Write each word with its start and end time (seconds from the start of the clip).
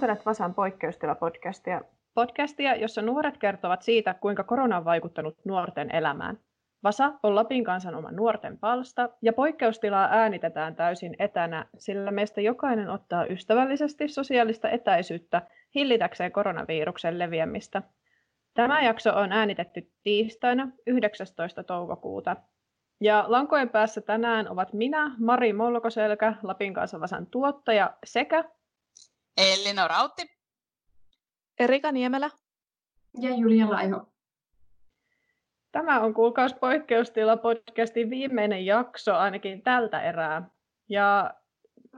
Kuuntelet 0.00 0.26
Vasan 0.26 0.54
poikkeustila-podcastia. 0.54 1.80
Podcastia, 2.14 2.76
jossa 2.76 3.02
nuoret 3.02 3.38
kertovat 3.38 3.82
siitä, 3.82 4.14
kuinka 4.14 4.44
korona 4.44 4.76
on 4.76 4.84
vaikuttanut 4.84 5.36
nuorten 5.44 5.94
elämään. 5.94 6.38
Vasa 6.82 7.12
on 7.22 7.34
Lapin 7.34 7.64
kansan 7.64 7.94
oma 7.94 8.10
nuorten 8.10 8.58
palsta 8.58 9.08
ja 9.22 9.32
poikkeustilaa 9.32 10.08
äänitetään 10.10 10.76
täysin 10.76 11.16
etänä, 11.18 11.66
sillä 11.78 12.10
meistä 12.10 12.40
jokainen 12.40 12.90
ottaa 12.90 13.26
ystävällisesti 13.26 14.08
sosiaalista 14.08 14.70
etäisyyttä 14.70 15.42
hillitäkseen 15.74 16.32
koronaviruksen 16.32 17.18
leviämistä. 17.18 17.82
Tämä 18.54 18.82
jakso 18.82 19.10
on 19.14 19.32
äänitetty 19.32 19.90
tiistaina 20.02 20.68
19. 20.86 21.64
toukokuuta. 21.64 22.36
Ja 23.00 23.24
lankojen 23.28 23.68
päässä 23.68 24.00
tänään 24.00 24.48
ovat 24.48 24.72
minä, 24.72 25.14
Mari 25.18 25.52
Molkoselkä, 25.52 26.34
Lapin 26.42 26.74
kansan 26.74 27.00
Vasan 27.00 27.26
tuottaja, 27.26 27.90
sekä 28.04 28.44
Elli 29.36 29.72
Norautti. 29.72 30.22
Erika 31.58 31.92
Niemelä. 31.92 32.30
Ja 33.20 33.30
Julia 33.36 33.70
Laiho. 33.70 34.06
Tämä 35.72 36.00
on 36.00 36.14
Kuukausi 36.14 36.54
poikkeustila 36.54 37.36
podcastin 37.36 38.10
viimeinen 38.10 38.66
jakso 38.66 39.14
ainakin 39.14 39.62
tältä 39.62 40.02
erää. 40.02 40.50
Ja 40.88 41.34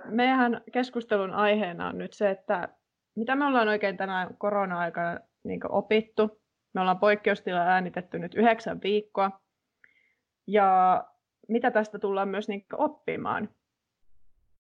meidän 0.04 0.60
keskustelun 0.72 1.30
aiheena 1.30 1.88
on 1.88 1.98
nyt 1.98 2.12
se, 2.12 2.30
että 2.30 2.68
mitä 3.16 3.36
me 3.36 3.46
ollaan 3.46 3.68
oikein 3.68 3.96
tänään 3.96 4.36
korona-aikana 4.38 5.20
niin 5.44 5.72
opittu. 5.72 6.42
Me 6.74 6.80
ollaan 6.80 6.98
poikkeustila 6.98 7.60
äänitetty 7.60 8.18
nyt 8.18 8.34
yhdeksän 8.34 8.82
viikkoa. 8.82 9.40
Ja 10.46 11.04
mitä 11.48 11.70
tästä 11.70 11.98
tullaan 11.98 12.28
myös 12.28 12.48
niin 12.48 12.64
oppimaan. 12.72 13.48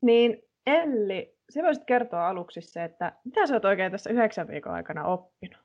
Niin 0.02 0.42
Elli, 0.66 1.31
se 1.50 1.62
voisit 1.62 1.84
kertoa 1.84 2.28
aluksi 2.28 2.60
se, 2.60 2.84
että 2.84 3.12
mitä 3.24 3.46
sä 3.46 3.54
oot 3.54 3.64
oikein 3.64 3.92
tässä 3.92 4.10
yhdeksän 4.10 4.48
viikon 4.48 4.74
aikana 4.74 5.04
oppinut? 5.04 5.60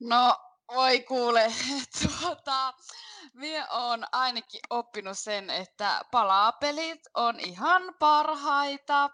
No, 0.00 0.36
voi 0.74 1.00
kuule, 1.00 1.52
tuota, 2.02 2.74
minä 3.34 3.68
olen 3.70 4.04
ainakin 4.12 4.60
oppinut 4.70 5.18
sen, 5.18 5.50
että 5.50 6.02
palapelit 6.10 7.00
on 7.14 7.40
ihan 7.40 7.82
parhaita 7.98 9.10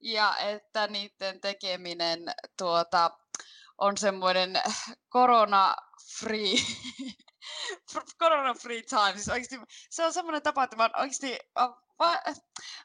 ja 0.00 0.36
että 0.36 0.86
niiden 0.86 1.40
tekeminen 1.40 2.22
tuota, 2.58 3.10
on 3.78 3.96
semmoinen 3.96 4.52
korona-free 5.08 6.54
corona 8.18 8.54
free 8.54 8.82
time. 8.82 9.12
Siis 9.14 9.28
oikeasti, 9.28 9.56
se 9.90 10.04
on 10.04 10.12
semmoinen 10.12 10.42
tapa, 10.42 10.64
että 10.64 10.76
mä 10.76 10.90
oikeasti 10.96 11.38
va- 11.98 12.22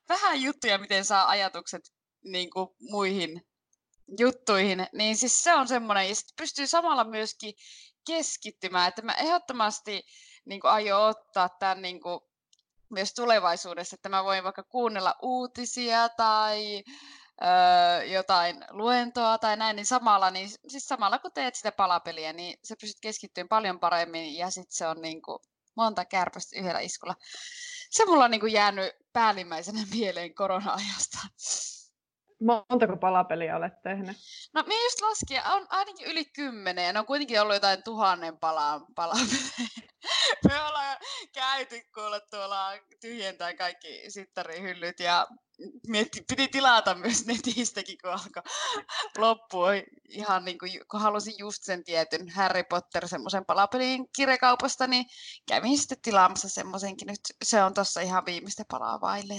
vähän 0.09 0.41
juttuja, 0.41 0.77
miten 0.77 1.05
saa 1.05 1.29
ajatukset 1.29 1.81
niin 2.23 2.49
kuin, 2.49 2.67
muihin 2.79 3.41
juttuihin, 4.19 4.87
niin 4.93 5.17
siis 5.17 5.43
se 5.43 5.55
on 5.55 5.67
semmoinen, 5.67 6.09
ja 6.09 6.15
pystyy 6.37 6.67
samalla 6.67 7.03
myöskin 7.03 7.53
keskittymään, 8.07 8.87
että 8.87 9.01
mä 9.01 9.13
ehdottomasti 9.13 10.03
niin 10.45 10.61
kuin, 10.61 10.71
aion 10.71 11.01
ottaa 11.01 11.49
tämän 11.59 11.81
niin 11.81 12.01
kuin, 12.01 12.19
myös 12.89 13.13
tulevaisuudessa, 13.13 13.95
että 13.95 14.09
mä 14.09 14.23
voin 14.23 14.43
vaikka 14.43 14.63
kuunnella 14.63 15.15
uutisia 15.21 16.09
tai 16.09 16.83
öö, 17.43 18.03
jotain 18.03 18.65
luentoa 18.69 19.37
tai 19.37 19.57
näin, 19.57 19.75
niin 19.75 19.85
samalla, 19.85 20.31
niin 20.31 20.49
siis 20.67 20.87
samalla 20.87 21.19
kun 21.19 21.31
teet 21.31 21.55
sitä 21.55 21.71
palapeliä, 21.71 22.33
niin 22.33 22.59
se 22.63 22.75
pystyt 22.81 23.01
keskittymään 23.01 23.49
paljon 23.49 23.79
paremmin 23.79 24.37
ja 24.37 24.49
sitten 24.49 24.75
se 24.75 24.87
on 24.87 25.01
niin 25.01 25.21
kuin 25.21 25.39
monta 25.75 26.05
kärpästä 26.05 26.59
yhdellä 26.59 26.79
iskulla. 26.79 27.15
Se 27.89 28.05
mulla 28.05 28.25
on 28.25 28.31
niin 28.31 28.41
kuin 28.41 28.53
jäänyt 28.53 28.93
päällimmäisenä 29.13 29.79
mieleen 29.95 30.35
korona-ajasta. 30.35 31.17
Montako 32.69 32.97
palapeliä 32.97 33.57
olet 33.57 33.81
tehnyt? 33.81 34.17
No 34.53 34.63
minä 34.63 34.83
just 34.83 35.01
laskin, 35.01 35.41
on 35.45 35.67
ainakin 35.69 36.07
yli 36.07 36.25
kymmenen, 36.25 36.85
ja 36.85 36.93
ne 36.93 36.99
on 36.99 37.05
kuitenkin 37.05 37.41
ollut 37.41 37.55
jotain 37.55 37.83
tuhannen 37.83 38.37
palaa 38.37 38.85
palapelejä. 38.95 39.69
Me 40.47 40.63
ollaan 40.67 40.84
käyty 41.55 41.81
kuulla 41.93 42.19
tuolla 42.19 42.71
tyhjentää 43.01 43.53
kaikki 43.53 44.11
sittarihyllyt, 44.11 44.99
ja 44.99 45.27
mietti, 45.87 46.21
piti 46.29 46.47
tilata 46.47 46.95
myös 46.95 47.25
netistäkin, 47.25 47.97
kun 48.01 48.11
alkoi 48.11 48.43
loppua. 49.17 49.69
Ihan 50.09 50.45
niin 50.45 50.59
kuin, 50.59 50.71
kun 50.91 51.01
halusin 51.01 51.33
just 51.37 51.63
sen 51.63 51.83
tietyn 51.83 52.29
Harry 52.29 52.63
Potter 52.63 53.07
semmoisen 53.07 53.45
palapelin 53.45 54.05
kirjakaupasta, 54.15 54.87
niin 54.87 55.05
kävin 55.47 55.77
sitten 55.77 56.01
tilaamassa 56.01 56.49
semmoisenkin. 56.49 57.07
Nyt 57.07 57.19
se 57.43 57.63
on 57.63 57.73
tuossa 57.73 58.01
ihan 58.01 58.25
viimeistä 58.25 58.63
palaa 58.71 59.01
vaille. 59.01 59.33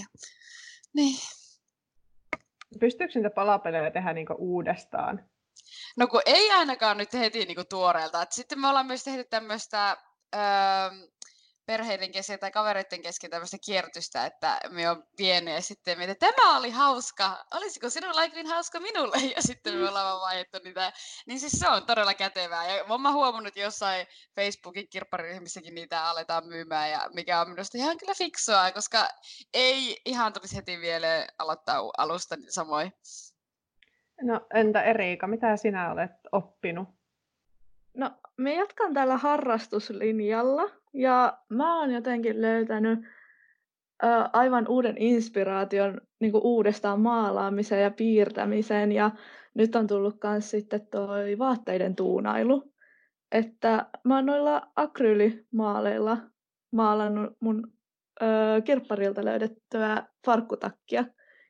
Niin. 0.95 1.19
Pystyykö 2.81 3.13
niitä 3.15 3.31
palapelejä 3.31 3.91
tehdä 3.91 4.13
niinku 4.13 4.35
uudestaan? 4.39 5.31
No 5.97 6.07
kun 6.07 6.23
ei 6.27 6.51
ainakaan 6.51 6.97
nyt 6.97 7.13
heti 7.13 7.45
niinku 7.45 7.65
tuoreelta. 7.65 8.23
Et 8.23 8.33
sitten 8.33 8.61
me 8.61 8.69
ollaan 8.69 8.87
myös 8.87 9.05
tehty 9.05 9.25
tämmöistä 9.25 9.97
öö, 10.35 10.41
perheiden 11.67 12.13
kesken 12.13 12.39
tai 12.39 12.51
kavereiden 12.51 13.03
kesken 13.03 13.31
tämmöistä 13.31 13.57
kierrätystä, 13.67 14.27
että 14.27 14.61
me 14.71 14.91
on 14.91 15.05
vienyt 15.19 15.55
ja 15.55 15.63
sitten 15.63 15.99
mietin, 15.99 16.13
että 16.13 16.33
tämä 16.37 16.59
oli 16.59 16.71
hauska, 16.71 17.45
olisiko 17.55 17.91
sinulla 17.91 18.27
niin 18.27 18.47
hauska 18.47 18.81
minulle? 18.81 19.17
Ja 19.37 19.43
sitten 19.43 19.75
me 19.75 19.89
ollaan 19.89 20.07
vaan 20.07 20.21
vaihdettu 20.21 20.59
niitä. 20.65 20.93
Niin 21.27 21.41
siis 21.41 21.53
se 21.53 21.69
on 21.69 21.87
todella 21.87 22.15
kätevää. 22.15 22.77
Ja 22.77 22.85
olen 22.85 23.13
huomannut 23.13 23.57
jossain 23.57 24.07
Facebookin 24.35 24.89
kirppariryhmissäkin 24.89 25.75
niitä 25.75 26.05
aletaan 26.05 26.47
myymään, 26.47 26.91
ja 26.91 27.11
mikä 27.15 27.41
on 27.41 27.51
minusta 27.51 27.79
ihan 27.79 27.99
kyllä 27.99 28.15
fiksua, 28.19 28.73
koska 28.73 29.09
ei 29.55 30.01
ihan 30.05 30.33
tulisi 30.33 30.57
heti 30.57 30.81
vielä 30.81 31.27
aloittaa 31.39 31.91
alusta 31.99 32.37
samoin. 32.49 32.93
No 34.23 34.47
entä 34.55 34.83
Erika, 34.83 35.27
mitä 35.27 35.57
sinä 35.57 35.93
olet 35.93 36.11
oppinut? 36.33 36.89
No, 37.95 38.11
me 38.37 38.55
jatkan 38.55 38.95
tällä 38.95 39.17
harrastuslinjalla 39.17 40.71
ja 40.97 41.39
mä 41.49 41.81
oon 41.81 41.91
jotenkin 41.91 42.43
löytänyt 42.43 42.99
ö, 44.03 44.07
aivan 44.33 44.69
uuden 44.69 44.99
inspiraation 44.99 46.01
niin 46.21 46.33
kuin 46.33 46.45
uudestaan 46.45 47.01
maalaamiseen 47.01 47.83
ja 47.83 47.91
piirtämiseen 47.91 48.93
ja 48.93 49.11
nyt 49.55 49.77
on 49.77 49.87
tullut 49.87 50.17
myös 50.25 50.51
sitten 50.51 50.87
toi 50.87 51.39
vaatteiden 51.39 51.97
tuunailu. 51.97 52.73
Että 53.33 53.87
mä 54.05 54.15
oon 54.15 54.27
noilla 54.27 54.63
akryylimaaleilla 54.77 56.19
maalannut 56.73 57.37
mun 57.41 57.73
ö, 58.23 58.27
kirpparilta 58.65 59.25
löydettyä 59.25 60.03
farkkutakkia 60.27 61.05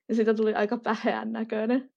ja 0.09 0.15
siitä 0.15 0.35
tuli 0.35 0.55
aika 0.55 0.77
päheän 0.77 1.33
näköinen. 1.33 1.91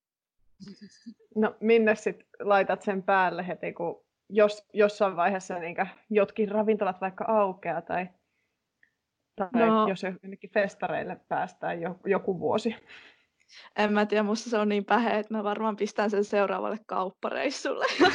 No 1.36 1.56
minne 1.60 1.96
sitten 1.96 2.28
laitat 2.40 2.82
sen 2.82 3.04
päälle 3.04 3.48
heti, 3.48 3.74
kun 3.74 4.09
jos 4.30 4.68
jossain 4.74 5.16
vaiheessa 5.16 5.60
niin 5.60 5.76
jotkin 6.10 6.52
ravintolat 6.52 7.02
vaikka 7.02 7.26
aukeaa 7.28 7.82
tai, 7.82 8.08
tai 9.36 9.50
no, 9.68 9.88
jos 9.88 10.04
jonnekin 10.04 10.50
festareille 10.54 11.22
päästään 11.28 11.82
jo, 11.82 12.00
joku 12.06 12.40
vuosi. 12.40 12.76
En 13.76 13.94
mä 13.94 14.06
tiedä, 14.06 14.24
musta 14.24 14.50
se 14.50 14.58
on 14.58 14.70
niin 14.70 14.86
pähe, 14.86 15.20
että 15.20 15.34
mä 15.34 15.44
varmaan 15.44 15.76
pistän 15.76 16.10
sen 16.10 16.24
seuraavalle 16.24 16.80
kauppareissulle. 16.86 17.86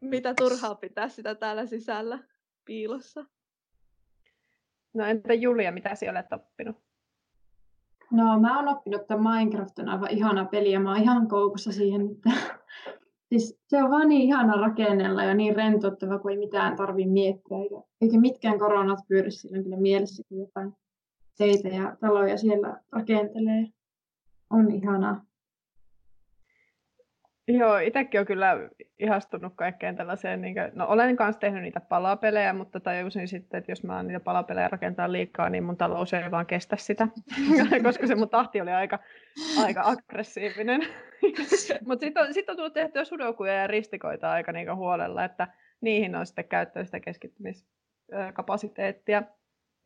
Mitä 0.00 0.34
turhaa 0.34 0.74
pitää 0.74 1.08
sitä 1.08 1.34
täällä 1.34 1.66
sisällä 1.66 2.18
piilossa? 2.64 3.24
No 4.94 5.04
entä 5.04 5.34
Julia, 5.34 5.72
mitä 5.72 5.94
sinä 5.94 6.12
olet 6.12 6.32
oppinut? 6.32 6.76
No 8.10 8.40
mä 8.40 8.56
oon 8.56 8.68
oppinut, 8.68 9.00
että 9.00 9.16
Minecraft 9.16 9.78
on 9.78 9.88
aivan 9.88 10.10
ihana 10.10 10.44
peli 10.44 10.72
ja 10.72 10.80
mä 10.80 10.90
oon 10.92 11.02
ihan 11.02 11.28
koukussa 11.28 11.72
siihen, 11.72 12.10
että 12.10 12.30
Siis 13.32 13.60
se 13.68 13.82
on 13.82 13.90
vaan 13.90 14.08
niin 14.08 14.22
ihana 14.22 14.52
rakennella 14.52 15.24
ja 15.24 15.34
niin 15.34 15.56
rentouttava, 15.56 16.18
kun 16.18 16.30
ei 16.30 16.36
mitään 16.36 16.76
tarvitse 16.76 17.10
miettiä, 17.10 17.58
eikä, 17.58 17.76
eikä 18.00 18.20
mitkään 18.20 18.58
koronat 18.58 18.98
pyöri 19.08 19.30
silloin 19.30 19.62
kyllä 19.64 19.76
mielessä, 19.76 20.22
kun 20.28 20.38
jotain 20.38 20.72
teitä 21.38 21.68
ja 21.68 21.96
taloja 22.00 22.36
siellä 22.36 22.80
rakentelee. 22.92 23.68
On 24.50 24.70
ihanaa. 24.70 25.24
Joo, 27.48 27.78
itsekin 27.78 28.18
olen 28.18 28.26
kyllä 28.26 28.56
ihastunut 28.98 29.52
kaikkeen 29.56 29.96
tällaiseen. 29.96 30.40
Niin 30.40 30.54
kuin, 30.54 30.70
no 30.74 30.86
olen 30.88 31.16
kanssa 31.16 31.40
tehnyt 31.40 31.62
niitä 31.62 31.80
palapelejä, 31.80 32.52
mutta 32.52 32.80
tajusin 32.80 33.28
sitten, 33.28 33.58
että 33.58 33.72
jos 33.72 33.82
mä 33.82 34.02
niitä 34.02 34.20
palapelejä 34.20 34.68
rakentaa 34.68 35.12
liikaa, 35.12 35.50
niin 35.50 35.64
mun 35.64 35.76
talous 35.76 36.12
ei 36.12 36.30
vaan 36.30 36.46
kestä 36.46 36.76
sitä, 36.76 37.08
koska 37.82 38.06
se 38.06 38.14
mun 38.14 38.28
tahti 38.28 38.60
oli 38.60 38.70
aika, 38.70 38.98
aika 39.58 39.82
aggressiivinen. 39.84 40.80
mutta 41.86 42.04
sitten 42.04 42.22
on, 42.22 42.34
sit 42.34 42.50
on 42.50 42.56
tullut 42.56 42.72
tehtyä 42.72 43.04
sudokuja 43.04 43.52
ja 43.52 43.66
ristikoita 43.66 44.30
aika 44.30 44.52
niin 44.52 44.76
huolella, 44.76 45.24
että 45.24 45.48
niihin 45.80 46.16
on 46.16 46.26
sitten 46.26 46.48
käyttänyt 46.48 46.88
sitä 46.88 47.00
keskittymiskapasiteettia. 47.00 49.22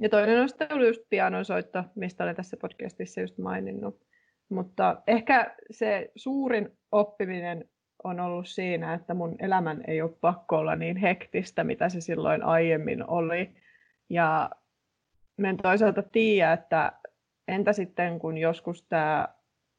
Ja 0.00 0.08
toinen 0.08 0.40
on 0.40 0.48
sitten 0.48 0.68
just 0.86 1.02
pianosoitto, 1.10 1.84
mistä 1.94 2.24
olen 2.24 2.36
tässä 2.36 2.56
podcastissa 2.56 3.20
just 3.20 3.38
maininnut. 3.38 4.06
Mutta 4.48 5.02
ehkä 5.06 5.54
se 5.70 6.10
suurin 6.16 6.78
oppiminen 6.92 7.68
on 8.04 8.20
ollut 8.20 8.48
siinä, 8.48 8.94
että 8.94 9.14
mun 9.14 9.36
elämän 9.38 9.82
ei 9.86 10.02
ole 10.02 10.16
pakko 10.20 10.58
olla 10.58 10.76
niin 10.76 10.96
hektistä, 10.96 11.64
mitä 11.64 11.88
se 11.88 12.00
silloin 12.00 12.42
aiemmin 12.42 13.10
oli. 13.10 13.50
Ja 14.08 14.50
mä 15.36 15.48
en 15.48 15.56
toisaalta 15.56 16.02
tiedä, 16.02 16.52
että 16.52 16.92
entä 17.48 17.72
sitten 17.72 18.18
kun 18.18 18.38
joskus 18.38 18.82
tämä 18.82 19.28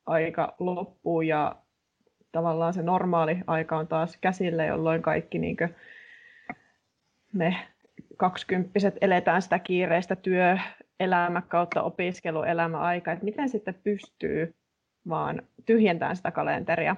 aika 0.06 0.56
loppuu 0.60 1.22
ja 1.22 1.56
tavallaan 2.32 2.74
se 2.74 2.82
normaali 2.82 3.38
aika 3.48 3.78
on 3.78 3.88
taas 3.88 4.18
käsillä, 4.18 4.66
jolloin 4.66 5.02
kaikki 5.02 5.40
niin 5.40 5.58
me 7.34 7.58
kaksikymppiset 8.18 8.98
eletään 9.02 9.42
sitä 9.42 9.60
kiireistä 9.60 10.16
työelämä 10.98 11.42
kautta 11.42 11.82
opiskeluelämä-aikaa, 11.82 13.14
että 13.14 13.26
miten 13.26 13.50
sitten 13.50 13.80
pystyy 13.84 14.56
vaan 15.10 15.42
tyhjentämään 15.66 16.16
sitä 16.16 16.32
kalenteria. 16.32 16.96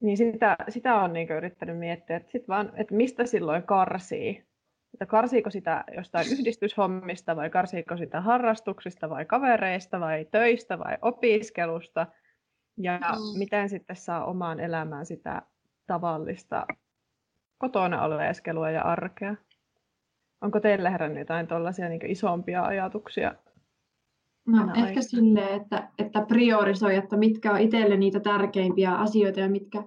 Niin 0.00 0.16
sitä, 0.16 0.56
sitä 0.68 0.94
on 0.94 1.12
niin 1.12 1.28
yrittänyt 1.30 1.78
miettiä, 1.78 2.16
että, 2.16 2.30
sit 2.30 2.48
vaan, 2.48 2.72
että 2.76 2.94
mistä 2.94 3.26
silloin 3.26 3.62
karsii. 3.62 4.44
Että 4.94 5.06
karsiiko 5.06 5.50
sitä 5.50 5.84
jostain 5.96 6.26
yhdistyshommista 6.32 7.36
vai 7.36 7.50
karsiiko 7.50 7.96
sitä 7.96 8.20
harrastuksista 8.20 9.10
vai 9.10 9.24
kavereista 9.24 10.00
vai 10.00 10.26
töistä 10.30 10.78
vai 10.78 10.96
opiskelusta. 11.02 12.06
Ja 12.76 12.98
mm. 12.98 13.38
miten 13.38 13.68
sitten 13.68 13.96
saa 13.96 14.24
omaan 14.24 14.60
elämään 14.60 15.06
sitä 15.06 15.42
tavallista 15.86 16.66
kotona 17.58 18.02
oleskelua 18.02 18.70
ja 18.70 18.82
arkea. 18.82 19.34
Onko 20.40 20.60
teille 20.60 20.90
herännyt 20.90 21.18
jotain 21.18 21.46
tuollaisia 21.46 21.88
niin 21.88 22.10
isompia 22.10 22.62
ajatuksia? 22.62 23.34
No 24.46 24.72
ehkä 24.74 25.02
silleen, 25.02 25.60
että, 25.62 25.88
että 25.98 26.24
priorisoi, 26.28 26.96
että 26.96 27.16
mitkä 27.16 27.52
on 27.52 27.60
itselle 27.60 27.96
niitä 27.96 28.20
tärkeimpiä 28.20 28.94
asioita 28.94 29.40
ja 29.40 29.48
mitkä 29.48 29.82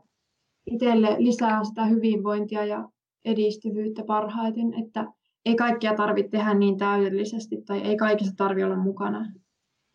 itselle 0.66 1.16
lisää 1.18 1.64
sitä 1.64 1.86
hyvinvointia 1.86 2.66
ja 2.66 2.90
edistyvyyttä 3.26 4.04
parhaiten, 4.04 4.74
että 4.84 5.06
ei 5.46 5.56
kaikkia 5.56 5.96
tarvitse 5.96 6.30
tehdä 6.30 6.54
niin 6.54 6.78
täydellisesti 6.78 7.62
tai 7.62 7.82
ei 7.82 7.98
kaikissa 7.98 8.36
tarvitse 8.38 8.66
olla 8.66 8.78
mukana, 8.78 9.32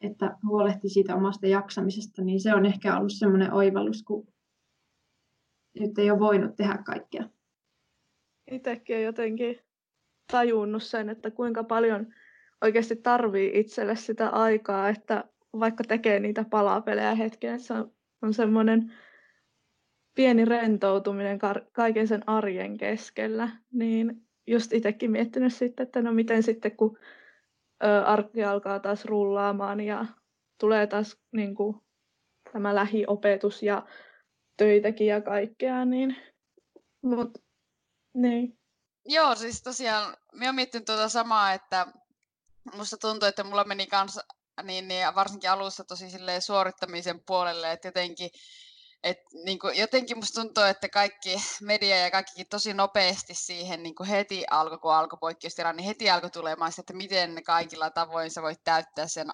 että 0.01 0.37
huolehti 0.47 0.89
siitä 0.89 1.17
omasta 1.17 1.47
jaksamisesta, 1.47 2.23
niin 2.23 2.41
se 2.41 2.55
on 2.55 2.67
ehkä 2.67 2.97
ollut 2.99 3.12
semmoinen 3.12 3.53
oivallus, 3.53 4.03
kun 4.03 4.27
nyt 5.81 5.99
ei 5.99 6.11
ole 6.11 6.19
voinut 6.19 6.56
tehdä 6.56 6.79
kaikkea. 6.87 7.25
Itsekin 8.51 9.03
jotenkin 9.03 9.59
tajunnut 10.31 10.82
sen, 10.82 11.09
että 11.09 11.31
kuinka 11.31 11.65
paljon 11.65 12.15
oikeasti 12.62 12.97
tarvii 12.97 13.50
itselle 13.55 13.97
sitä 13.97 14.29
aikaa, 14.29 14.88
että 14.88 15.25
vaikka 15.61 15.85
tekee 15.85 16.21
niitä 16.21 16.44
palapelejä 16.50 17.15
hetken, 17.15 17.61
se 17.61 17.75
on, 17.75 17.93
on 18.23 18.35
semmoinen 18.35 18.93
pieni 20.15 20.44
rentoutuminen 20.44 21.38
kaiken 21.73 22.09
sen 22.09 22.23
arjen 22.26 22.79
keskellä, 22.79 23.49
niin 23.73 24.23
just 24.47 24.73
itsekin 24.73 25.11
miettinyt 25.11 25.55
sitten, 25.55 25.85
että 25.85 26.03
no 26.03 26.12
miten 26.12 26.43
sitten 26.43 26.77
kun 26.77 26.99
arki 28.05 28.44
alkaa 28.44 28.81
taas 28.81 29.05
rullaamaan 29.05 29.81
ja 29.81 30.06
tulee 30.61 30.87
taas 30.87 31.20
niin 31.32 31.55
kuin, 31.55 31.77
tämä 32.53 32.75
lähiopetus 32.75 33.62
ja 33.62 33.87
töitäkin 34.56 35.06
ja 35.06 35.20
kaikkea, 35.20 35.85
niin 35.85 36.17
mutta 37.03 37.41
niin. 38.15 38.59
Joo, 39.05 39.35
siis 39.35 39.62
tosiaan, 39.62 40.17
minä 40.33 40.53
miettinyt 40.53 40.85
tuota 40.85 41.09
samaa, 41.09 41.53
että 41.53 41.87
musta 42.75 42.97
tuntuu, 42.97 43.29
että 43.29 43.45
mulla 43.45 43.65
meni 43.65 43.87
kanssa, 43.87 44.25
niin, 44.62 44.89
niin 44.89 45.15
varsinkin 45.15 45.51
alussa 45.51 45.85
tosi 45.85 46.06
suorittamisen 46.41 47.21
puolelle, 47.27 47.73
että 47.73 47.89
jotenkin 47.89 48.31
et, 49.05 49.19
niin 49.45 49.59
kuin, 49.59 49.79
jotenkin 49.79 50.19
musta 50.19 50.41
tuntuu, 50.41 50.65
että 50.65 50.89
kaikki 50.89 51.37
media 51.62 51.97
ja 51.97 52.11
kaikki 52.11 52.45
tosi 52.45 52.75
nopeasti 52.75 53.35
siihen 53.35 53.83
niin 53.83 53.95
kuin 53.95 54.09
heti 54.09 54.45
alkoi, 54.51 54.79
kun 54.79 54.95
alkoi 54.95 55.19
poikkeustila, 55.21 55.73
niin 55.73 55.87
heti 55.87 56.11
alkoi 56.11 56.31
tulemaan 56.31 56.73
sitä, 56.73 56.81
että 56.81 56.93
miten 56.93 57.45
kaikilla 57.45 57.91
tavoin 57.91 58.31
sä 58.31 58.43
voit 58.43 58.65
täyttää 58.65 59.09
sen 59.09 59.27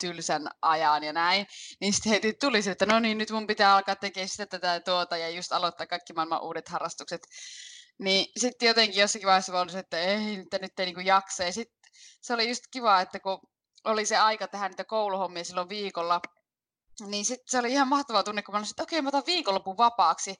tylsän 0.00 0.48
ajan 0.62 1.04
ja 1.04 1.12
näin. 1.12 1.46
Niin 1.80 1.92
sitten 1.92 2.12
heti 2.12 2.32
tuli 2.32 2.62
se, 2.62 2.70
että 2.70 2.86
no 2.86 3.00
niin, 3.00 3.18
nyt 3.18 3.30
mun 3.30 3.46
pitää 3.46 3.74
alkaa 3.74 3.96
tekemään 3.96 4.28
sitä 4.28 4.46
tätä 4.46 4.66
ja 4.66 4.80
tuota 4.80 5.16
ja 5.16 5.28
just 5.28 5.52
aloittaa 5.52 5.86
kaikki 5.86 6.12
maailman 6.12 6.42
uudet 6.42 6.68
harrastukset. 6.68 7.22
Niin 7.98 8.26
sitten 8.36 8.66
jotenkin 8.66 9.00
jossakin 9.00 9.26
vaiheessa 9.26 9.60
oli 9.60 9.70
se, 9.70 9.78
että 9.78 9.98
ei, 9.98 10.36
nyt, 10.36 10.48
nyt 10.60 10.80
ei 10.80 10.86
niin 10.86 11.06
jaksa. 11.06 11.44
Ja 11.44 11.52
sitten 11.52 11.92
se 12.20 12.34
oli 12.34 12.48
just 12.48 12.64
kiva, 12.70 13.00
että 13.00 13.20
kun 13.20 13.40
oli 13.84 14.06
se 14.06 14.16
aika 14.16 14.48
tehdä 14.48 14.68
niitä 14.68 14.84
kouluhommia 14.84 15.44
silloin 15.44 15.68
viikolla, 15.68 16.20
niin 17.06 17.24
sitten 17.24 17.44
se 17.48 17.58
oli 17.58 17.72
ihan 17.72 17.88
mahtava 17.88 18.22
tunne, 18.22 18.42
kun 18.42 18.52
mä 18.52 18.58
sanoin, 18.58 18.70
että 18.70 18.82
okei, 18.82 19.02
mä 19.02 19.08
otan 19.08 19.22
viikonlopun 19.26 19.76
vapaaksi. 19.76 20.34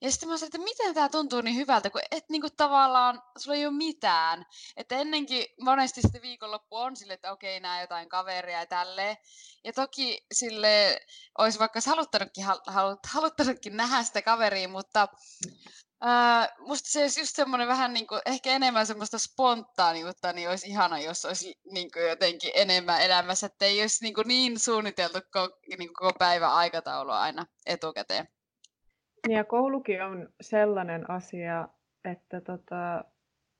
Ja 0.00 0.10
sitten 0.10 0.28
mä 0.28 0.36
sanoin, 0.36 0.48
että 0.48 0.58
miten 0.58 0.94
tämä 0.94 1.08
tuntuu 1.08 1.40
niin 1.40 1.56
hyvältä, 1.56 1.90
kun 1.90 2.00
et 2.10 2.24
niinku 2.28 2.48
tavallaan, 2.56 3.22
sulla 3.38 3.56
ei 3.56 3.66
ole 3.66 3.76
mitään. 3.76 4.46
Että 4.76 4.96
ennenkin 4.96 5.46
monesti 5.60 6.02
sitten 6.02 6.22
viikonloppu 6.22 6.76
on 6.76 6.96
sille, 6.96 7.12
että 7.12 7.32
okei, 7.32 7.60
nää 7.60 7.80
jotain 7.80 8.08
kaveria 8.08 8.58
ja 8.58 8.66
tälleen. 8.66 9.16
Ja 9.64 9.72
toki 9.72 10.26
sille 10.32 11.00
olisi 11.38 11.58
vaikka 11.58 11.80
haluttanutkin, 11.86 12.44
halut, 12.66 13.06
haluttanutkin 13.06 13.76
nähdä 13.76 14.02
sitä 14.02 14.22
kaveria, 14.22 14.68
mutta 14.68 15.08
Ää, 16.00 16.48
musta 16.58 16.90
se 16.90 17.00
olisi 17.00 17.20
just 17.20 17.36
semmoinen 17.36 17.68
vähän 17.68 17.92
niin 17.92 18.06
kuin, 18.06 18.20
ehkä 18.26 18.50
enemmän 18.50 18.86
semmoista 18.86 19.18
spontaaniutta, 19.18 20.32
niin 20.32 20.48
olisi 20.48 20.68
ihana, 20.68 20.98
jos 20.98 21.24
olisi 21.24 21.54
niin 21.72 21.90
kuin 21.92 22.08
jotenkin 22.08 22.50
enemmän 22.54 23.02
elämässä, 23.02 23.46
että 23.46 23.64
ei 23.64 23.80
olisi 23.80 24.04
niin, 24.04 24.14
kuin 24.14 24.28
niin 24.28 24.58
suunniteltu 24.58 25.18
koko, 25.32 25.58
niin 25.68 25.88
kuin 25.88 25.94
koko 25.94 26.12
päivän 26.18 26.52
aikataulu 26.52 27.10
aina 27.10 27.46
etukäteen. 27.66 28.28
Ja 29.28 29.44
koulukin 29.44 30.02
on 30.02 30.28
sellainen 30.40 31.10
asia, 31.10 31.68
että 32.04 32.40
tota, 32.40 33.04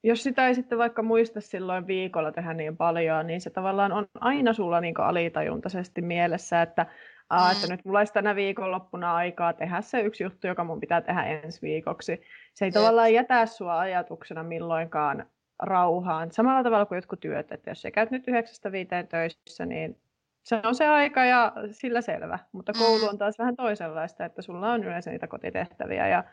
jos 0.04 0.22
sitä 0.22 0.48
ei 0.48 0.54
sitten 0.54 0.78
vaikka 0.78 1.02
muista 1.02 1.40
silloin 1.40 1.86
viikolla 1.86 2.32
tehdä 2.32 2.54
niin 2.54 2.76
paljon, 2.76 3.26
niin 3.26 3.40
se 3.40 3.50
tavallaan 3.50 3.92
on 3.92 4.06
aina 4.14 4.52
sulla 4.52 4.80
niin 4.80 5.00
alitajuntaisesti 5.00 6.02
mielessä, 6.02 6.62
että 6.62 6.86
Aa, 7.30 7.52
että 7.52 7.66
mm. 7.66 7.70
nyt 7.70 7.84
mulla 7.84 7.98
olisi 7.98 8.12
tänä 8.12 8.36
viikonloppuna 8.36 9.14
aikaa 9.14 9.52
tehdä 9.52 9.80
se 9.80 10.00
yksi 10.00 10.24
juttu, 10.24 10.46
joka 10.46 10.64
mun 10.64 10.80
pitää 10.80 11.00
tehdä 11.00 11.22
ensi 11.22 11.62
viikoksi. 11.62 12.22
Se 12.54 12.64
ei 12.64 12.72
tavallaan 12.72 13.12
jätä 13.12 13.46
sua 13.46 13.78
ajatuksena 13.78 14.42
milloinkaan 14.42 15.26
rauhaan. 15.62 16.32
Samalla 16.32 16.62
tavalla 16.62 16.86
kuin 16.86 16.96
jotkut 16.96 17.20
työt, 17.20 17.52
että 17.52 17.70
jos 17.70 17.82
sä 17.82 17.90
käyt 17.90 18.10
nyt 18.10 18.28
yhdeksästä 18.28 18.72
viiteen 18.72 19.08
töissä, 19.08 19.66
niin 19.66 20.00
se 20.42 20.60
on 20.64 20.74
se 20.74 20.86
aika 20.86 21.24
ja 21.24 21.52
sillä 21.70 22.00
selvä. 22.00 22.38
Mutta 22.52 22.72
koulu 22.72 23.02
mm. 23.02 23.08
on 23.08 23.18
taas 23.18 23.38
vähän 23.38 23.56
toisenlaista, 23.56 24.24
että 24.24 24.42
sulla 24.42 24.72
on 24.72 24.84
yleensä 24.84 25.10
niitä 25.10 25.26
kotitehtäviä 25.26 26.08
ja, 26.08 26.24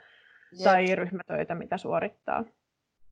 tai 0.64 0.96
ryhmätöitä, 0.96 1.56
mitä 1.56 1.78
suorittaa. 1.78 2.44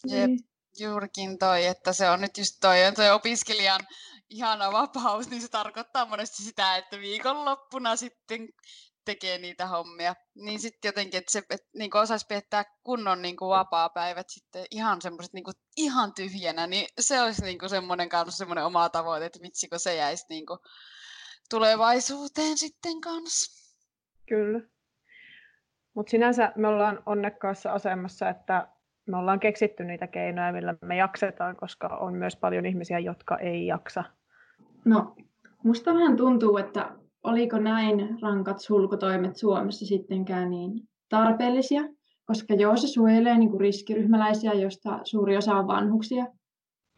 Jep, 0.07 0.27
niin. 0.27 0.39
Juurikin 0.79 1.37
toi, 1.37 1.65
että 1.65 1.93
se 1.93 2.09
on 2.09 2.21
nyt 2.21 2.37
just 2.37 2.57
toi, 2.61 2.77
toi 2.95 3.09
opiskelijan 3.09 3.81
ihana 4.29 4.71
vapaus, 4.71 5.29
niin 5.29 5.41
se 5.41 5.47
tarkoittaa 5.47 6.05
monesti 6.05 6.43
sitä, 6.43 6.77
että 6.77 6.99
viikonloppuna 6.99 7.95
sitten 7.95 8.49
tekee 9.05 9.37
niitä 9.37 9.67
hommia. 9.67 10.15
Niin 10.35 10.59
sitten 10.59 10.89
jotenkin, 10.89 11.17
että 11.17 11.31
se 11.31 11.43
että 11.49 11.67
niin 11.73 11.97
osaisi 11.97 12.25
piettää 12.29 12.65
kunnon 12.83 13.21
niin 13.21 13.35
vapaa-päivät 13.35 14.29
sitten 14.29 14.65
ihan 14.71 15.01
semmoiset 15.01 15.33
niin 15.33 15.43
ihan 15.77 16.13
tyhjänä, 16.13 16.67
niin 16.67 16.87
se 16.99 17.21
olisi 17.21 17.43
niin 17.43 17.69
semmoinen 17.69 18.09
kanssa 18.09 18.37
semmoinen 18.37 18.65
oma 18.65 18.89
tavoite, 18.89 19.25
että 19.25 19.39
mitsikö 19.39 19.79
se 19.79 19.95
jäisi 19.95 20.25
niin 20.29 20.45
tulevaisuuteen 21.49 22.57
sitten 22.57 23.01
kanssa. 23.01 23.73
Kyllä. 24.27 24.59
Mutta 25.93 26.11
sinänsä 26.11 26.51
me 26.55 26.67
ollaan 26.67 27.03
onnekkaassa 27.05 27.71
asemassa, 27.71 28.29
että 28.29 28.67
me 29.11 29.17
ollaan 29.17 29.39
keksitty 29.39 29.83
niitä 29.83 30.07
keinoja, 30.07 30.53
millä 30.53 30.75
me 30.81 30.95
jaksetaan, 30.95 31.55
koska 31.55 31.87
on 31.87 32.13
myös 32.13 32.35
paljon 32.35 32.65
ihmisiä, 32.65 32.99
jotka 32.99 33.37
ei 33.37 33.67
jaksa 33.67 34.03
No, 34.85 35.15
musta 35.63 35.93
vähän 35.93 36.17
tuntuu, 36.17 36.57
että 36.57 36.91
oliko 37.23 37.59
näin 37.59 38.17
rankat 38.21 38.59
sulkutoimet 38.59 39.35
Suomessa 39.35 39.85
sittenkään 39.85 40.49
niin 40.49 40.71
tarpeellisia, 41.09 41.81
koska 42.25 42.53
joo, 42.53 42.77
se 42.77 42.87
suojelee 42.87 43.37
niin 43.37 43.49
kuin 43.49 43.61
riskiryhmäläisiä, 43.61 44.53
joista 44.53 44.99
suuri 45.03 45.37
osa 45.37 45.55
on 45.55 45.67
vanhuksia, 45.67 46.25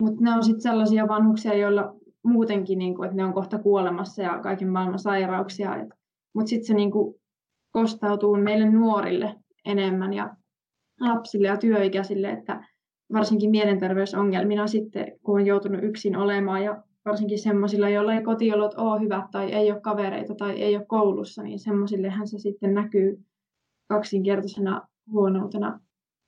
mutta 0.02 0.24
ne 0.24 0.32
on 0.32 0.44
sitten 0.44 0.62
sellaisia 0.62 1.08
vanhuksia, 1.08 1.54
joilla 1.54 1.96
muutenkin, 2.24 2.80
niin 2.80 2.96
kuin, 2.96 3.06
että 3.06 3.18
ne 3.18 3.26
on 3.26 3.34
kohta 3.34 3.60
kuolemassa 3.60 4.22
ja 4.22 4.40
kaiken 4.40 4.70
maailman 4.70 5.00
sairauksia. 5.00 5.72
Mutta 6.34 6.50
sitten 6.50 6.68
se 6.68 6.74
niin 6.74 6.92
kuin, 6.92 7.16
kostautuu 7.72 8.38
meille 8.38 8.70
nuorille 8.70 9.36
enemmän 9.66 10.14
ja 10.14 10.36
lapsille 11.04 11.48
ja 11.48 11.58
työikäisille, 11.58 12.30
että 12.30 12.68
varsinkin 13.14 13.52
mielenterveysongelmina 13.52 14.68
sitten, 14.68 15.20
kun 15.24 15.40
on 15.40 15.46
joutunut 15.46 15.84
yksin 15.84 16.18
olemaan 16.18 16.64
ja 16.64 16.84
varsinkin 17.06 17.40
semmoisilla, 17.40 17.90
joilla 17.90 18.14
ei 18.14 18.24
kotiolot 18.24 18.74
ole 18.74 19.02
hyvät 19.02 19.26
tai 19.32 19.52
ei 19.52 19.72
ole 19.72 19.82
kavereita 19.82 20.36
tai 20.36 20.62
ei 20.62 20.76
ole 20.76 20.86
koulussa, 20.86 21.44
niin 21.44 21.60
semmoisillehän 21.60 22.28
se 22.28 22.40
sitten 22.40 22.74
näkyy 22.74 23.24
kaksinkertaisena 23.88 24.88
huonoutena. 25.12 25.80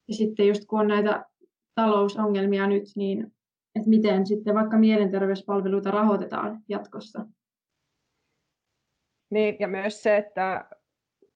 Ja 0.08 0.14
sitten 0.14 0.48
just 0.48 0.66
kun 0.66 0.80
on 0.80 0.88
näitä 0.88 1.26
talousongelmia 1.76 2.68
nyt, 2.68 2.84
niin 2.96 3.36
että 3.76 3.90
miten 3.90 4.28
sitten 4.28 4.56
vaikka 4.56 4.78
mielenterveyspalveluita 4.78 5.92
rahoitetaan 5.92 6.64
jatkossa. 6.70 7.26
Niin, 9.32 9.56
ja 9.60 9.68
myös 9.68 10.04
se, 10.04 10.18
että 10.18 10.70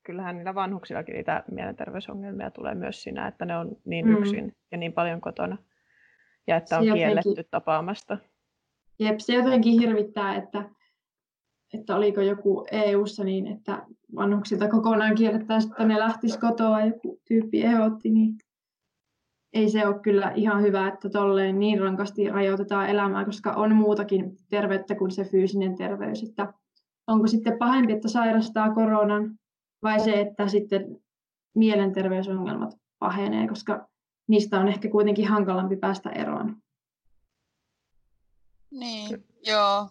kyllähän 0.03 0.37
niillä 0.37 0.55
vanhuksillakin 0.55 1.15
niitä 1.15 1.43
mielenterveysongelmia 1.51 2.51
tulee 2.51 2.75
myös 2.75 3.03
siinä, 3.03 3.27
että 3.27 3.45
ne 3.45 3.57
on 3.57 3.71
niin 3.85 4.05
mm. 4.05 4.17
yksin 4.17 4.55
ja 4.71 4.77
niin 4.77 4.93
paljon 4.93 5.21
kotona. 5.21 5.57
Ja 6.47 6.55
että 6.55 6.77
on 6.77 6.85
se 6.85 6.91
kielletty 6.93 7.29
jotenkin... 7.29 7.51
tapaamasta. 7.51 8.17
Jep, 8.99 9.19
se 9.19 9.33
jotenkin 9.33 9.79
hirvittää, 9.79 10.35
että, 10.35 10.69
että 11.73 11.95
oliko 11.95 12.21
joku 12.21 12.65
EU-ssa 12.71 13.23
niin, 13.23 13.47
että 13.47 13.85
vanhuksilta 14.15 14.67
kokonaan 14.67 15.15
kiellettäisiin, 15.15 15.71
että 15.71 15.85
ne 15.85 15.99
lähtisi 15.99 16.39
kotoa, 16.39 16.85
joku 16.85 17.21
tyyppi 17.27 17.61
ehdotti, 17.61 18.09
niin 18.09 18.35
ei 19.53 19.69
se 19.69 19.87
ole 19.87 19.99
kyllä 19.99 20.31
ihan 20.35 20.61
hyvä, 20.61 20.87
että 20.87 21.09
tolleen 21.09 21.59
niin 21.59 21.79
rankasti 21.79 22.29
rajoitetaan 22.29 22.89
elämää, 22.89 23.25
koska 23.25 23.51
on 23.51 23.75
muutakin 23.75 24.37
terveyttä 24.49 24.95
kuin 24.95 25.11
se 25.11 25.23
fyysinen 25.23 25.75
terveys. 25.75 26.23
Että 26.23 26.53
onko 27.07 27.27
sitten 27.27 27.57
pahempi, 27.57 27.93
että 27.93 28.07
sairastaa 28.07 28.73
koronan 28.73 29.39
vai 29.83 29.99
se, 29.99 30.21
että 30.21 30.47
sitten 30.47 31.03
mielenterveysongelmat 31.55 32.73
pahenee, 32.99 33.47
koska 33.47 33.87
niistä 34.27 34.59
on 34.59 34.67
ehkä 34.67 34.89
kuitenkin 34.89 35.27
hankalampi 35.27 35.75
päästä 35.75 36.09
eroon. 36.09 36.61
Niin, 38.71 39.25
joo. 39.45 39.89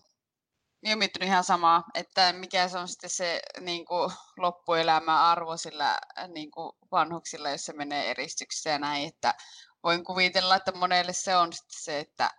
Minä 0.83 0.91
olen 0.91 0.99
miettinyt 0.99 1.29
ihan 1.29 1.45
samaa, 1.45 1.85
että 1.95 2.33
mikä 2.33 2.69
se 2.69 2.79
on 2.79 2.89
sitten 2.89 3.11
se 3.11 3.41
niin 3.61 3.85
kuin, 3.85 4.11
loppuelämän 4.37 5.19
arvo 5.19 5.57
sillä 5.57 5.99
niin 6.35 6.51
kuin 6.51 6.73
vanhuksilla, 6.93 7.51
jos 7.51 7.65
se 7.65 7.73
menee 7.73 8.11
eristykseen 8.11 8.73
ja 8.73 8.79
näin, 8.79 9.09
että 9.09 9.35
voin 9.83 10.05
kuvitella, 10.05 10.57
että 10.57 10.73
monelle 10.73 11.13
se 11.13 11.37
on 11.37 11.53
sitten 11.53 11.83
se, 11.83 11.99
että, 12.01 12.31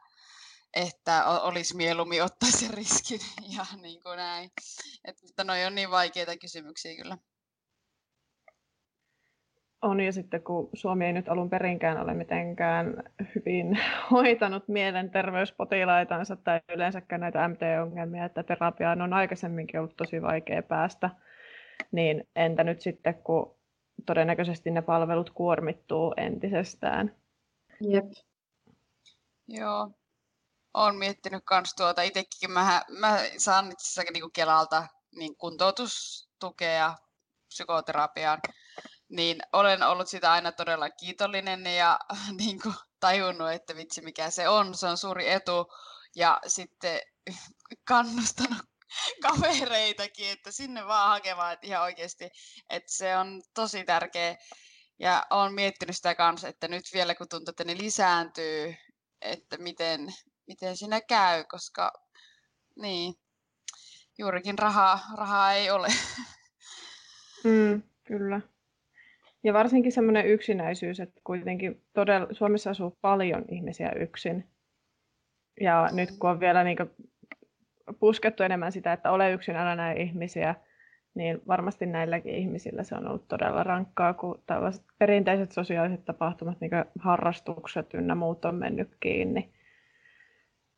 että 0.73 1.25
olisi 1.25 1.75
mieluummin 1.75 2.23
ottaa 2.23 2.51
se 2.51 2.67
riskin 2.67 3.19
ja 3.57 3.65
niin 3.81 4.03
kuin 4.03 4.17
näin. 4.17 4.51
Et, 5.05 5.21
mutta 5.21 5.43
noi 5.43 5.65
on 5.65 5.75
niin 5.75 5.91
vaikeita 5.91 6.37
kysymyksiä 6.37 6.95
kyllä. 6.95 7.17
On 9.81 9.99
ja 9.99 10.11
sitten 10.11 10.43
kun 10.43 10.69
Suomi 10.73 11.05
ei 11.05 11.13
nyt 11.13 11.29
alun 11.29 11.49
perinkään 11.49 12.01
ole 12.01 12.13
mitenkään 12.13 13.03
hyvin 13.35 13.79
hoitanut 14.11 14.67
mielenterveyspotilaitansa 14.67 16.35
tai 16.35 16.61
yleensäkään 16.69 17.21
näitä 17.21 17.47
MT-ongelmia, 17.47 18.25
että 18.25 18.43
terapiaan 18.43 19.01
on 19.01 19.13
aikaisemminkin 19.13 19.79
ollut 19.79 19.97
tosi 19.97 20.21
vaikea 20.21 20.63
päästä, 20.63 21.09
niin 21.91 22.29
entä 22.35 22.63
nyt 22.63 22.81
sitten 22.81 23.15
kun 23.15 23.59
todennäköisesti 24.05 24.71
ne 24.71 24.81
palvelut 24.81 25.29
kuormittuu 25.29 26.13
entisestään? 26.17 27.15
Jep. 27.81 28.05
Joo, 29.47 29.91
olen 30.73 30.95
miettinyt 30.95 31.43
myös 31.51 31.73
tuota 31.77 32.01
itsekin. 32.01 32.51
Mä, 32.51 32.81
mä 32.99 33.17
saan 33.37 33.71
itse 33.71 33.83
asiassa 33.83 34.11
niin 34.13 34.31
Kelalta 34.33 34.87
niin 35.15 35.35
kuntoutustukea 35.37 36.95
psykoterapiaan 37.47 38.39
niin 39.09 39.39
olen 39.53 39.83
ollut 39.83 40.07
sitä 40.07 40.31
aina 40.31 40.51
todella 40.51 40.89
kiitollinen 40.89 41.65
ja 41.65 41.99
niin 42.39 42.61
kuin, 42.61 42.75
tajunnut, 42.99 43.51
että 43.51 43.75
vitsi 43.75 44.01
mikä 44.01 44.29
se 44.29 44.49
on, 44.49 44.75
se 44.75 44.87
on 44.87 44.97
suuri 44.97 45.29
etu. 45.29 45.67
Ja 46.15 46.41
sitten 46.47 47.01
kannustanut 47.87 48.69
kavereitakin, 49.23 50.29
että 50.31 50.51
sinne 50.51 50.87
vaan 50.87 51.09
hakemaan, 51.09 51.53
että 51.53 51.67
ihan 51.67 51.83
oikeasti, 51.83 52.29
että 52.69 52.91
se 52.93 53.17
on 53.17 53.41
tosi 53.53 53.83
tärkeä. 53.83 54.37
Ja 54.99 55.25
olen 55.29 55.53
miettinyt 55.53 55.95
sitä 55.95 56.15
kanssa, 56.15 56.47
että 56.47 56.67
nyt 56.67 56.83
vielä 56.93 57.15
kun 57.15 57.29
tuntuu, 57.29 57.49
että 57.49 57.63
ne 57.63 57.77
lisääntyy, 57.77 58.75
että 59.21 59.57
miten, 59.57 60.13
miten 60.47 60.77
siinä 60.77 61.01
käy, 61.01 61.43
koska 61.43 61.91
niin, 62.75 63.13
juurikin 64.17 64.59
rahaa, 64.59 64.99
rahaa 65.17 65.53
ei 65.53 65.71
ole. 65.71 65.87
Mm, 67.43 67.83
kyllä. 68.03 68.41
Ja 69.43 69.53
varsinkin 69.53 69.91
semmoinen 69.91 70.25
yksinäisyys, 70.25 70.99
että 70.99 71.21
kuitenkin 71.23 71.81
todella, 71.93 72.27
Suomessa 72.31 72.69
asuu 72.69 72.97
paljon 73.01 73.45
ihmisiä 73.47 73.91
yksin. 73.91 74.45
Ja 75.61 75.89
nyt 75.91 76.09
kun 76.19 76.29
on 76.29 76.39
vielä 76.39 76.63
niin 76.63 76.77
puskettu 77.99 78.43
enemmän 78.43 78.71
sitä, 78.71 78.93
että 78.93 79.11
ole 79.11 79.31
yksin, 79.31 79.55
älä 79.55 79.75
näe 79.75 79.95
ihmisiä, 79.95 80.55
niin 81.15 81.41
varmasti 81.47 81.85
näilläkin 81.85 82.35
ihmisillä 82.35 82.83
se 82.83 82.95
on 82.95 83.07
ollut 83.07 83.27
todella 83.27 83.63
rankkaa, 83.63 84.13
kun 84.13 84.43
tällaiset 84.45 84.83
perinteiset 84.97 85.51
sosiaaliset 85.51 86.05
tapahtumat, 86.05 86.61
niin 86.61 86.71
harrastukset 86.99 87.93
ynnä 87.93 88.15
muut 88.15 88.45
on 88.45 88.55
mennyt 88.55 88.89
kiinni. 88.99 89.49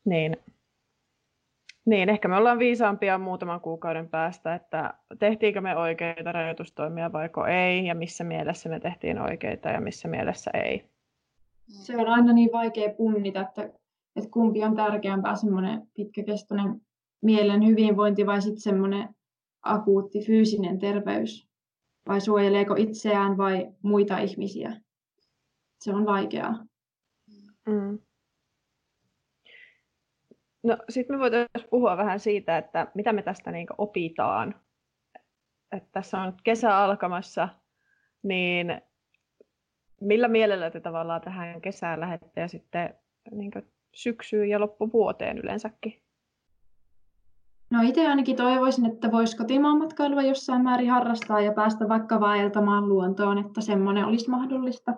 Niin 0.05 0.37
niin, 1.85 2.09
ehkä 2.09 2.27
me 2.27 2.37
ollaan 2.37 2.59
viisaampia 2.59 3.17
muutaman 3.17 3.61
kuukauden 3.61 4.09
päästä, 4.09 4.55
että 4.55 4.93
tehtiinkö 5.19 5.61
me 5.61 5.75
oikeita 5.75 6.31
rajoitustoimia 6.31 7.13
vaiko 7.13 7.45
ei, 7.45 7.85
ja 7.85 7.95
missä 7.95 8.23
mielessä 8.23 8.69
me 8.69 8.79
tehtiin 8.79 9.19
oikeita 9.19 9.69
ja 9.69 9.81
missä 9.81 10.07
mielessä 10.07 10.51
ei. 10.53 10.85
Se 11.67 11.97
on 11.97 12.07
aina 12.07 12.33
niin 12.33 12.49
vaikea 12.51 12.89
punnita, 12.89 13.41
että, 13.41 13.61
että 14.15 14.29
kumpi 14.31 14.63
on 14.63 14.75
tärkeämpää, 14.75 15.35
semmoinen 15.35 15.87
pitkäkestoinen 15.95 16.81
mielen 17.21 17.67
hyvinvointi 17.67 18.25
vai 18.25 18.41
sitten 18.41 18.61
semmoinen 18.61 19.09
akuutti 19.61 20.25
fyysinen 20.25 20.79
terveys, 20.79 21.47
vai 22.07 22.21
suojeleeko 22.21 22.75
itseään 22.77 23.37
vai 23.37 23.71
muita 23.81 24.17
ihmisiä. 24.17 24.81
Se 25.79 25.93
on 25.93 26.05
vaikeaa. 26.05 26.65
Mm. 27.67 27.99
No 30.63 30.77
sitten 30.89 31.15
me 31.15 31.19
voitaisiin 31.19 31.69
puhua 31.69 31.97
vähän 31.97 32.19
siitä, 32.19 32.57
että 32.57 32.87
mitä 32.93 33.13
me 33.13 33.21
tästä 33.21 33.51
niin 33.51 33.67
opitaan. 33.77 34.55
Että 35.71 35.89
tässä 35.91 36.17
on 36.17 36.33
kesä 36.43 36.77
alkamassa, 36.77 37.49
niin 38.23 38.81
millä 40.01 40.27
mielellä 40.27 40.71
te 40.71 40.79
tavallaan 40.79 41.21
tähän 41.21 41.61
kesään 41.61 41.99
lähette 41.99 42.41
ja 42.41 42.47
sitten 42.47 42.95
niin 43.31 43.51
syksyyn 43.95 44.49
ja 44.49 44.59
loppuvuoteen 44.59 45.37
yleensäkin? 45.37 46.01
No 47.69 47.81
itse 47.81 48.07
ainakin 48.07 48.35
toivoisin, 48.35 48.85
että 48.85 49.11
voisi 49.11 49.37
kotimaan 49.37 49.77
matkailua 49.77 50.21
jossain 50.21 50.63
määrin 50.63 50.89
harrastaa 50.89 51.41
ja 51.41 51.53
päästä 51.53 51.89
vaikka 51.89 52.19
vaeltamaan 52.19 52.89
luontoon, 52.89 53.37
että 53.37 53.61
semmoinen 53.61 54.05
olisi 54.05 54.29
mahdollista. 54.29 54.95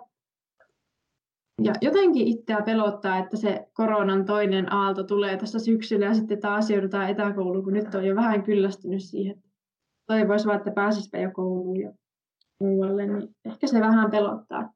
Ja 1.62 1.72
jotenkin 1.80 2.28
itseä 2.28 2.62
pelottaa, 2.62 3.18
että 3.18 3.36
se 3.36 3.68
koronan 3.72 4.24
toinen 4.24 4.72
aalto 4.72 5.04
tulee 5.04 5.36
tässä 5.36 5.58
syksyllä 5.58 6.06
ja 6.06 6.14
sitten 6.14 6.40
taas 6.40 6.70
joudutaan 6.70 7.10
etäkouluun, 7.10 7.64
kun 7.64 7.72
nyt 7.72 7.94
on 7.94 8.06
jo 8.06 8.16
vähän 8.16 8.42
kyllästynyt 8.42 9.02
siihen. 9.02 9.42
Toivoisi 10.06 10.46
vaan, 10.46 10.58
että 10.58 10.70
pääsisipä 10.70 11.18
jo 11.18 11.30
kouluun 11.30 11.80
ja 11.80 11.92
muualle, 12.60 13.06
niin 13.06 13.36
ehkä 13.44 13.66
se 13.66 13.80
vähän 13.80 14.10
pelottaa. 14.10 14.72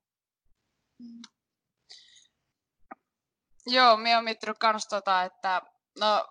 Joo, 3.67 3.97
minä 3.97 4.17
olen 4.17 4.25
miettinyt 4.25 4.57
myös 4.73 4.87
tota, 4.87 5.23
että 5.23 5.63
no 6.01 6.27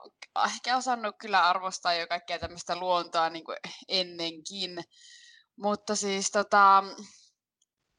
ehkä 0.45 0.77
osannut 0.77 1.15
kyllä 1.21 1.49
arvostaa 1.49 1.93
jo 1.93 2.07
kaikkea 2.07 2.39
tämmöistä 2.39 2.79
luontoa 2.79 3.29
niin 3.29 3.45
kuin 3.45 3.57
ennenkin, 3.87 4.77
mutta 5.55 5.95
siis 5.95 6.31
tota, 6.31 6.83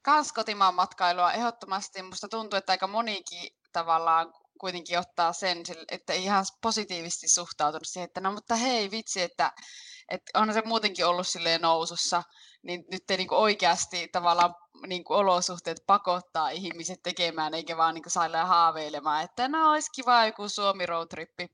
kans 0.09 0.33
kotimaan 0.33 0.75
matkailua 0.75 1.33
ehdottomasti. 1.33 2.03
Musta 2.03 2.29
tuntuu, 2.29 2.57
että 2.57 2.73
aika 2.73 2.87
monikin 2.87 3.51
tavallaan 3.73 4.33
kuitenkin 4.61 4.99
ottaa 4.99 5.33
sen, 5.33 5.63
että 5.91 6.13
ihan 6.13 6.45
positiivisesti 6.63 7.29
suhtautunut 7.29 7.87
siihen, 7.89 8.07
että 8.07 8.21
no 8.21 8.33
mutta 8.33 8.57
hei 8.57 8.91
vitsi, 8.91 9.23
että, 9.23 9.53
että 10.09 10.39
onhan 10.39 10.55
se 10.55 10.63
muutenkin 10.65 11.07
ollut 11.07 11.27
silleen 11.27 11.61
nousussa, 11.61 12.23
niin 12.63 12.85
nyt 12.91 13.11
ei 13.11 13.17
niin 13.17 13.35
oikeasti 13.35 14.09
tavallaan 14.13 14.55
niin 14.87 15.05
kuin 15.05 15.19
olosuhteet 15.19 15.79
pakottaa 15.87 16.51
ihmiset 16.51 16.99
tekemään, 17.03 17.55
eikä 17.55 17.77
vaan 17.77 17.95
niin 17.95 18.05
sailla 18.09 18.45
haaveilemaan, 18.45 19.25
että 19.25 19.49
no 19.49 19.71
olisi 19.71 19.91
kiva 19.95 20.27
joku 20.27 20.49
Suomi 20.49 20.87
roadtrippi. 20.87 21.49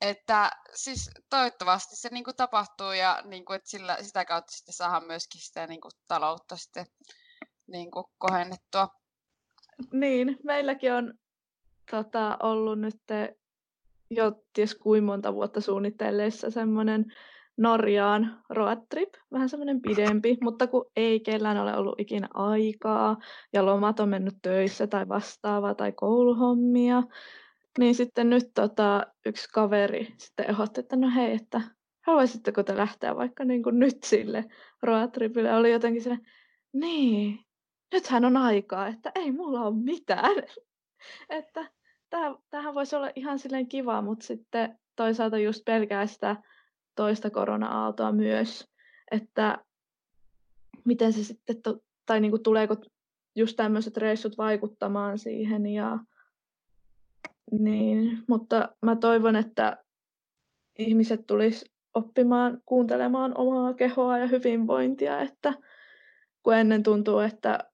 Että 0.00 0.50
siis 0.74 1.10
toivottavasti 1.30 1.96
se 1.96 2.08
niin 2.12 2.24
kuin 2.24 2.36
tapahtuu 2.36 2.92
ja 2.92 3.22
niin 3.24 3.44
kuin, 3.44 3.56
että 3.56 3.70
sillä, 3.70 3.98
sitä 4.02 4.24
kautta 4.24 4.52
sitten 4.52 4.74
saadaan 4.74 5.06
myöskin 5.06 5.40
sitä 5.40 5.66
niin 5.66 5.80
kuin 5.80 5.92
taloutta 6.08 6.56
sitten 6.56 6.86
niin 7.72 7.90
kuin 7.90 8.04
kohennettua. 8.18 8.88
Niin, 9.92 10.36
meilläkin 10.44 10.92
on 10.92 11.14
tota, 11.90 12.38
ollut 12.42 12.80
nyt 12.80 13.00
jo 14.10 14.32
ties 14.52 14.74
kuin 14.74 15.04
monta 15.04 15.34
vuotta 15.34 15.60
suunnitelleessa 15.60 16.50
semmoinen 16.50 17.04
Norjaan 17.56 18.42
road 18.50 18.78
trip, 18.90 19.08
vähän 19.32 19.48
semmoinen 19.48 19.82
pidempi, 19.82 20.38
mutta 20.44 20.66
kun 20.66 20.90
ei 20.96 21.20
kellään 21.20 21.58
ole 21.58 21.76
ollut 21.76 22.00
ikinä 22.00 22.28
aikaa 22.34 23.16
ja 23.52 23.66
lomat 23.66 24.00
on 24.00 24.08
mennyt 24.08 24.34
töissä 24.42 24.86
tai 24.86 25.08
vastaavaa 25.08 25.74
tai 25.74 25.92
kouluhommia, 25.92 27.02
niin 27.78 27.94
sitten 27.94 28.30
nyt 28.30 28.50
tota, 28.54 29.06
yksi 29.26 29.48
kaveri 29.52 30.14
sitten 30.18 30.50
ehdotti, 30.50 30.80
että 30.80 30.96
no 30.96 31.10
hei, 31.14 31.34
että 31.34 31.60
haluaisitteko 32.06 32.62
te 32.62 32.76
lähteä 32.76 33.16
vaikka 33.16 33.44
niin 33.44 33.62
kuin 33.62 33.78
nyt 33.78 34.02
sille 34.04 34.44
road 34.82 35.10
tripille? 35.10 35.54
Oli 35.54 35.72
jotenkin 35.72 36.02
se, 36.02 36.18
niin, 36.72 37.38
nythän 37.92 38.24
on 38.24 38.36
aikaa, 38.36 38.86
että 38.86 39.12
ei 39.14 39.32
mulla 39.32 39.60
ole 39.60 39.76
mitään. 39.76 40.34
että 41.30 41.70
tämähän 42.50 42.74
voisi 42.74 42.96
olla 42.96 43.10
ihan 43.14 43.38
silleen 43.38 43.68
kiva, 43.68 44.02
mutta 44.02 44.26
sitten 44.26 44.78
toisaalta 44.96 45.38
just 45.38 45.64
pelkää 45.64 46.06
sitä 46.06 46.36
toista 46.96 47.30
korona-aaltoa 47.30 48.12
myös, 48.12 48.68
että 49.10 49.58
miten 50.84 51.12
se 51.12 51.24
sitten, 51.24 51.62
to, 51.62 51.78
tai 52.06 52.20
niinku 52.20 52.38
tuleeko 52.38 52.76
just 53.36 53.56
tämmöiset 53.56 53.96
reissut 53.96 54.38
vaikuttamaan 54.38 55.18
siihen 55.18 55.66
ja 55.66 55.98
niin, 57.50 58.18
mutta 58.28 58.68
mä 58.82 58.96
toivon, 58.96 59.36
että 59.36 59.84
ihmiset 60.78 61.26
tulis 61.26 61.64
oppimaan 61.94 62.62
kuuntelemaan 62.66 63.38
omaa 63.38 63.74
kehoa 63.74 64.18
ja 64.18 64.26
hyvinvointia, 64.26 65.20
että 65.20 65.54
kun 66.42 66.54
ennen 66.54 66.82
tuntuu, 66.82 67.18
että 67.18 67.71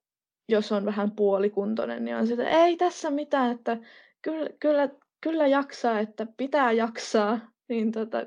jos 0.49 0.73
on 0.73 0.85
vähän 0.85 1.11
puolikuntoinen, 1.11 2.05
niin 2.05 2.17
on 2.17 2.27
sitä, 2.27 2.49
ei 2.49 2.77
tässä 2.77 3.11
mitään, 3.11 3.53
että 3.53 3.79
kyllä, 4.23 4.51
kyllä, 4.61 4.89
kyllä 5.21 5.47
jaksaa, 5.47 6.01
että 6.01 6.27
pitää 6.37 6.73
jaksaa, 6.73 7.41
niin 7.69 7.93
tota, 7.93 8.27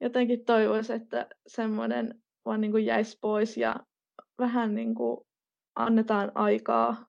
jotenkin 0.00 0.44
toivoisin, 0.44 0.96
että 0.96 1.26
semmoinen 1.46 2.22
vaan 2.44 2.60
niin 2.60 2.70
kuin 2.70 2.86
jäisi 2.86 3.18
pois 3.20 3.56
ja 3.56 3.76
vähän 4.38 4.74
niin 4.74 4.94
kuin 4.94 5.26
annetaan 5.74 6.32
aikaa 6.34 7.06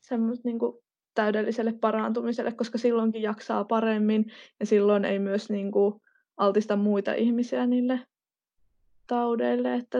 semmoista 0.00 0.48
niin 0.48 0.58
kuin 0.58 0.78
täydelliselle 1.14 1.72
parantumiselle, 1.72 2.52
koska 2.52 2.78
silloinkin 2.78 3.22
jaksaa 3.22 3.64
paremmin 3.64 4.32
ja 4.60 4.66
silloin 4.66 5.04
ei 5.04 5.18
myös 5.18 5.50
niin 5.50 5.72
kuin 5.72 5.94
altista 6.36 6.76
muita 6.76 7.14
ihmisiä 7.14 7.66
niille 7.66 8.00
taudeille. 9.06 9.74
Että 9.74 9.98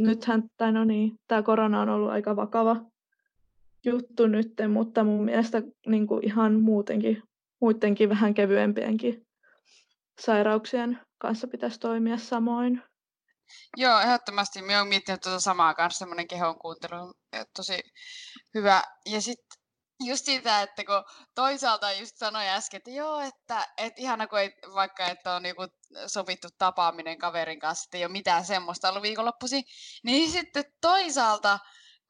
nythän, 0.00 0.42
tai 0.56 0.72
no 0.72 0.84
niin, 0.84 1.12
tämä 1.28 1.42
korona 1.42 1.80
on 1.80 1.88
ollut 1.88 2.10
aika 2.10 2.36
vakava 2.36 2.76
juttu 3.84 4.26
nyt, 4.26 4.52
mutta 4.72 5.04
mun 5.04 5.24
mielestä 5.24 5.62
niin 5.86 6.06
kuin 6.06 6.26
ihan 6.26 6.60
muutenkin, 6.60 7.22
muidenkin 7.60 8.08
vähän 8.08 8.34
kevyempienkin 8.34 9.26
sairauksien 10.20 11.00
kanssa 11.18 11.48
pitäisi 11.48 11.80
toimia 11.80 12.18
samoin. 12.18 12.82
Joo, 13.76 14.00
ehdottomasti. 14.00 14.62
Minä 14.62 14.78
olen 14.78 14.88
miettinyt 14.88 15.20
tuota 15.20 15.40
samaa 15.40 15.74
kanssa, 15.74 15.98
semmoinen 15.98 16.28
kehon 16.28 16.58
kuuntelu 16.58 17.12
tosi 17.56 17.80
hyvä. 18.54 18.82
Ja 19.06 19.20
sitten 19.20 19.59
just 20.04 20.24
siitä, 20.24 20.62
että 20.62 20.84
kun 20.84 21.04
toisaalta 21.34 21.92
just 21.92 22.16
sanoi 22.16 22.48
äsken, 22.48 22.78
että 22.78 22.90
joo, 22.90 23.20
että, 23.20 23.68
että 23.76 24.00
ihana 24.00 24.26
kun 24.26 24.38
ei, 24.38 24.52
vaikka 24.74 25.06
että 25.06 25.34
on 25.34 25.42
niinku 25.42 25.66
sovittu 26.06 26.48
tapaaminen 26.58 27.18
kaverin 27.18 27.60
kanssa, 27.60 27.86
että 27.86 27.98
ei 27.98 28.04
ole 28.04 28.12
mitään 28.12 28.44
semmoista 28.44 28.88
ollut 28.88 29.02
viikonloppuisin, 29.02 29.64
niin 30.02 30.30
sitten 30.30 30.64
toisaalta 30.80 31.58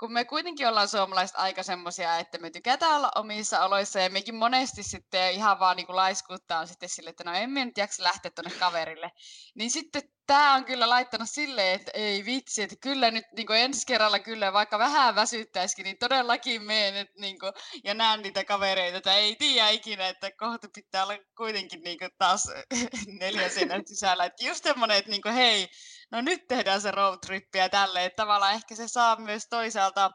kun 0.00 0.12
me 0.12 0.24
kuitenkin 0.24 0.68
ollaan 0.68 0.88
suomalaiset 0.88 1.36
aika 1.36 1.62
semmoisia, 1.62 2.18
että 2.18 2.38
me 2.38 2.50
tykätään 2.50 2.96
olla 2.96 3.12
omissa 3.14 3.64
oloissa 3.64 4.00
ja 4.00 4.10
mekin 4.10 4.34
monesti 4.34 4.82
sitten 4.82 5.32
ihan 5.32 5.60
vaan 5.60 5.76
niin 5.76 5.86
laiskuuttaa 5.96 6.66
sitten 6.66 6.88
sille, 6.88 7.10
että 7.10 7.24
no 7.24 7.34
emme 7.34 7.64
nyt 7.64 7.78
jaksa 7.78 8.02
lähteä 8.02 8.30
tuonne 8.30 8.58
kaverille. 8.58 9.12
Niin 9.54 9.70
sitten 9.70 10.02
tämä 10.30 10.54
on 10.54 10.64
kyllä 10.64 10.88
laittanut 10.88 11.30
silleen, 11.30 11.80
että 11.80 11.90
ei 11.94 12.24
vitsi, 12.24 12.62
että 12.62 12.76
kyllä 12.80 13.10
nyt 13.10 13.24
niin 13.36 13.46
ensi 13.50 13.86
kerralla 13.86 14.18
kyllä, 14.18 14.52
vaikka 14.52 14.78
vähän 14.78 15.14
väsyttäisikin, 15.14 15.84
niin 15.84 15.98
todellakin 15.98 16.62
menen 16.62 16.94
nyt, 16.94 17.10
niin 17.18 17.38
kuin, 17.38 17.52
ja 17.84 17.94
näen 17.94 18.22
niitä 18.22 18.44
kavereita, 18.44 18.98
että 18.98 19.14
ei 19.14 19.36
tiedä 19.36 19.68
ikinä, 19.68 20.08
että 20.08 20.30
kohta 20.30 20.68
pitää 20.74 21.04
olla 21.04 21.14
kuitenkin 21.36 21.80
niin 21.80 21.98
kuin, 21.98 22.10
taas 22.18 22.48
neljä 23.20 23.48
sisällä. 23.86 24.24
Että 24.24 24.44
just 24.44 24.64
semmoinen, 24.64 24.96
että 24.96 25.10
niin 25.10 25.22
kuin, 25.22 25.34
hei, 25.34 25.68
no 26.10 26.20
nyt 26.20 26.48
tehdään 26.48 26.80
se 26.80 26.90
roadtrippi 26.90 27.58
ja 27.58 27.68
tälleen, 27.68 28.06
että 28.06 28.22
tavallaan 28.22 28.54
ehkä 28.54 28.74
se 28.74 28.88
saa 28.88 29.16
myös 29.16 29.46
toisaalta 29.50 30.10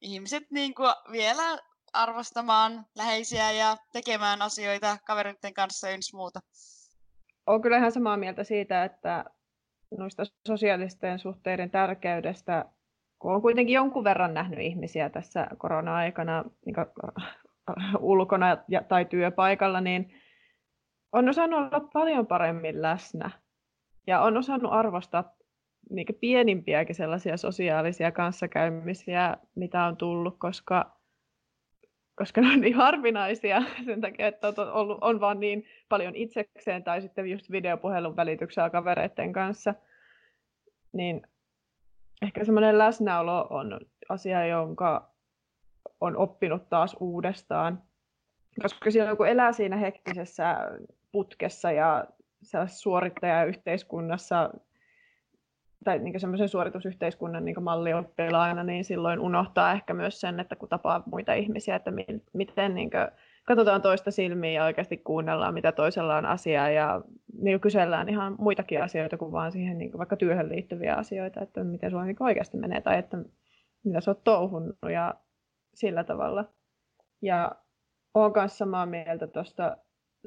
ihmiset 0.00 0.42
niin 0.50 0.74
kuin 0.74 0.94
vielä 1.12 1.58
arvostamaan 1.92 2.86
läheisiä 2.94 3.50
ja 3.50 3.76
tekemään 3.92 4.42
asioita 4.42 4.98
kavereiden 5.06 5.54
kanssa 5.54 5.88
ja 5.88 5.98
muuta. 6.14 6.40
Olen 7.48 7.62
kyllä 7.62 7.76
ihan 7.76 7.92
samaa 7.92 8.16
mieltä 8.16 8.44
siitä, 8.44 8.84
että 8.84 9.24
noista 9.98 10.22
sosiaalisten 10.48 11.18
suhteiden 11.18 11.70
tärkeydestä, 11.70 12.64
kun 13.18 13.34
on 13.34 13.42
kuitenkin 13.42 13.74
jonkun 13.74 14.04
verran 14.04 14.34
nähnyt 14.34 14.58
ihmisiä 14.58 15.10
tässä 15.10 15.46
korona-aikana 15.58 16.44
niin 16.66 16.76
ulkona 18.00 18.56
ja, 18.68 18.82
tai 18.82 19.04
työpaikalla, 19.04 19.80
niin 19.80 20.14
on 21.12 21.28
osannut 21.28 21.58
olla 21.60 21.88
paljon 21.92 22.26
paremmin 22.26 22.82
läsnä. 22.82 23.30
Ja 24.06 24.20
on 24.20 24.36
osannut 24.36 24.72
arvostaa 24.72 25.34
niin 25.90 26.06
pienimpiäkin 26.20 26.94
sellaisia 26.94 27.36
sosiaalisia 27.36 28.12
kanssakäymisiä, 28.12 29.36
mitä 29.54 29.84
on 29.84 29.96
tullut, 29.96 30.38
koska, 30.38 30.97
koska 32.18 32.40
ne 32.40 32.52
on 32.52 32.60
niin 32.60 32.74
harvinaisia 32.74 33.62
sen 33.86 34.00
takia, 34.00 34.26
että 34.26 34.48
on, 34.48 34.72
ollut, 34.72 34.98
on 35.00 35.20
vaan 35.20 35.40
niin 35.40 35.64
paljon 35.88 36.14
itsekseen 36.14 36.84
tai 36.84 37.02
sitten 37.02 37.30
just 37.30 37.50
videopuhelun 37.50 38.16
välityksellä 38.16 38.70
kavereiden 38.70 39.32
kanssa. 39.32 39.74
Niin 40.92 41.22
ehkä 42.22 42.44
semmoinen 42.44 42.78
läsnäolo 42.78 43.46
on 43.50 43.80
asia, 44.08 44.46
jonka 44.46 45.10
on 46.00 46.16
oppinut 46.16 46.68
taas 46.68 46.96
uudestaan. 47.00 47.82
Koska 48.62 48.90
silloin 48.90 49.16
kun 49.16 49.28
elää 49.28 49.52
siinä 49.52 49.76
hektisessä 49.76 50.56
putkessa 51.12 51.72
ja 51.72 52.04
suorittajayhteiskunnassa 52.66 54.50
tai 55.84 55.98
niin 55.98 56.20
semmoisen 56.20 56.48
suoritusyhteiskunnan 56.48 57.44
niin 57.44 57.62
mallioppilaana, 57.62 58.64
niin 58.64 58.84
silloin 58.84 59.20
unohtaa 59.20 59.72
ehkä 59.72 59.94
myös 59.94 60.20
sen, 60.20 60.40
että 60.40 60.56
kun 60.56 60.68
tapaa 60.68 61.02
muita 61.06 61.34
ihmisiä, 61.34 61.76
että 61.76 61.90
mi- 61.90 62.22
miten 62.32 62.74
niin 62.74 62.90
kuin, 62.90 63.08
katsotaan 63.44 63.82
toista 63.82 64.10
silmiä 64.10 64.52
ja 64.52 64.64
oikeasti 64.64 64.96
kuunnellaan, 64.96 65.54
mitä 65.54 65.72
toisella 65.72 66.16
on 66.16 66.26
asiaa 66.26 66.70
ja 66.70 67.02
niin 67.42 67.60
kysellään 67.60 68.08
ihan 68.08 68.36
muitakin 68.38 68.82
asioita 68.82 69.16
kuin 69.16 69.32
vaan 69.32 69.52
siihen 69.52 69.78
niin 69.78 69.90
kuin 69.90 69.98
vaikka 69.98 70.16
työhön 70.16 70.48
liittyviä 70.48 70.94
asioita, 70.94 71.40
että 71.40 71.64
miten 71.64 71.90
sulla 71.90 72.04
niin 72.04 72.16
oikeasti 72.20 72.56
menee 72.56 72.80
tai 72.80 72.98
että 72.98 73.18
mitä 73.84 74.00
sä 74.00 74.10
oot 74.10 74.24
touhunnut 74.24 74.76
ja 74.92 75.14
sillä 75.74 76.04
tavalla. 76.04 76.44
Ja 77.22 77.52
olen 78.14 78.32
kanssa 78.32 78.58
samaa 78.58 78.86
mieltä 78.86 79.26
tuosta 79.26 79.76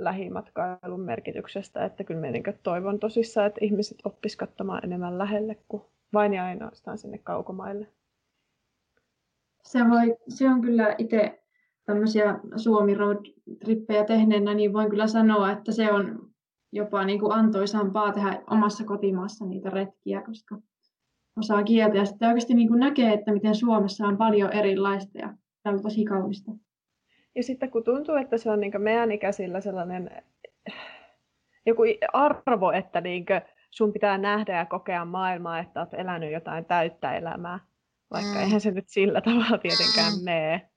lähimatkailun 0.03 0.99
merkityksestä, 0.99 1.85
että 1.85 2.03
kyllä 2.03 2.19
minä 2.19 2.31
niin 2.31 2.43
toivon 2.63 2.99
tosissaan, 2.99 3.47
että 3.47 3.65
ihmiset 3.65 3.97
oppisivat 4.03 4.49
katsomaan 4.49 4.85
enemmän 4.85 5.17
lähelle 5.17 5.57
kuin 5.67 5.83
vain 6.13 6.33
ja 6.33 6.45
ainoastaan 6.45 6.97
sinne 6.97 7.17
kaukomaille. 7.17 7.87
Se, 9.63 9.79
voi, 9.89 10.15
se 10.27 10.49
on 10.49 10.61
kyllä 10.61 10.95
itse 10.97 11.43
tämmöisiä 11.85 12.39
Suomi 12.55 12.93
road 12.93 13.25
trippejä 13.59 14.03
tehneenä, 14.03 14.53
niin 14.53 14.73
voin 14.73 14.89
kyllä 14.89 15.07
sanoa, 15.07 15.51
että 15.51 15.71
se 15.71 15.91
on 15.91 16.31
jopa 16.71 17.05
niin 17.05 17.19
kuin 17.19 17.31
antoisampaa 17.31 18.13
tehdä 18.13 18.43
omassa 18.49 18.83
kotimaassa 18.83 19.45
niitä 19.45 19.69
retkiä, 19.69 20.21
koska 20.21 20.57
osaa 21.37 21.63
kieltä 21.63 21.97
ja 21.97 22.05
sitten 22.05 22.27
oikeasti 22.27 22.53
niin 22.53 22.67
kuin 22.67 22.79
näkee, 22.79 23.13
että 23.13 23.33
miten 23.33 23.55
Suomessa 23.55 24.07
on 24.07 24.17
paljon 24.17 24.53
erilaista 24.53 25.17
ja 25.17 25.33
tämä 25.63 25.75
on 25.75 25.81
tosi 25.81 26.05
kaunista. 26.05 26.51
Ja 27.35 27.43
sitten 27.43 27.71
kun 27.71 27.83
tuntuu, 27.83 28.15
että 28.15 28.37
se 28.37 28.49
on 28.49 28.59
niin 28.59 28.81
meidän 28.81 29.11
ikäisillä 29.11 29.61
sellainen 29.61 30.23
joku 31.65 31.81
arvo, 32.13 32.71
että 32.71 33.01
niin 33.01 33.25
sun 33.69 33.93
pitää 33.93 34.17
nähdä 34.17 34.57
ja 34.57 34.65
kokea 34.65 35.05
maailmaa, 35.05 35.59
että 35.59 35.79
olet 35.79 35.93
elänyt 35.93 36.31
jotain 36.31 36.65
täyttä 36.65 37.17
elämää. 37.17 37.59
Vaikka 38.11 38.33
mm. 38.33 38.39
eihän 38.39 38.61
se 38.61 38.71
nyt 38.71 38.89
sillä 38.89 39.21
tavalla 39.21 39.57
tietenkään 39.57 40.13
mm. 40.13 40.23
mene. 40.23 40.69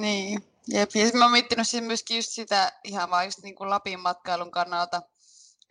Niin. 0.00 0.40
Jep. 0.68 0.90
Ja 0.94 1.18
mä 1.18 1.24
oon 1.24 1.32
miettinyt 1.32 1.66
myöskin 1.80 2.16
just 2.16 2.30
sitä 2.30 2.72
ihan 2.84 3.10
vaan 3.10 3.24
just 3.24 3.42
niin 3.42 3.54
kuin 3.54 3.70
Lapin 3.70 4.00
matkailun 4.00 4.50
kannalta, 4.50 5.02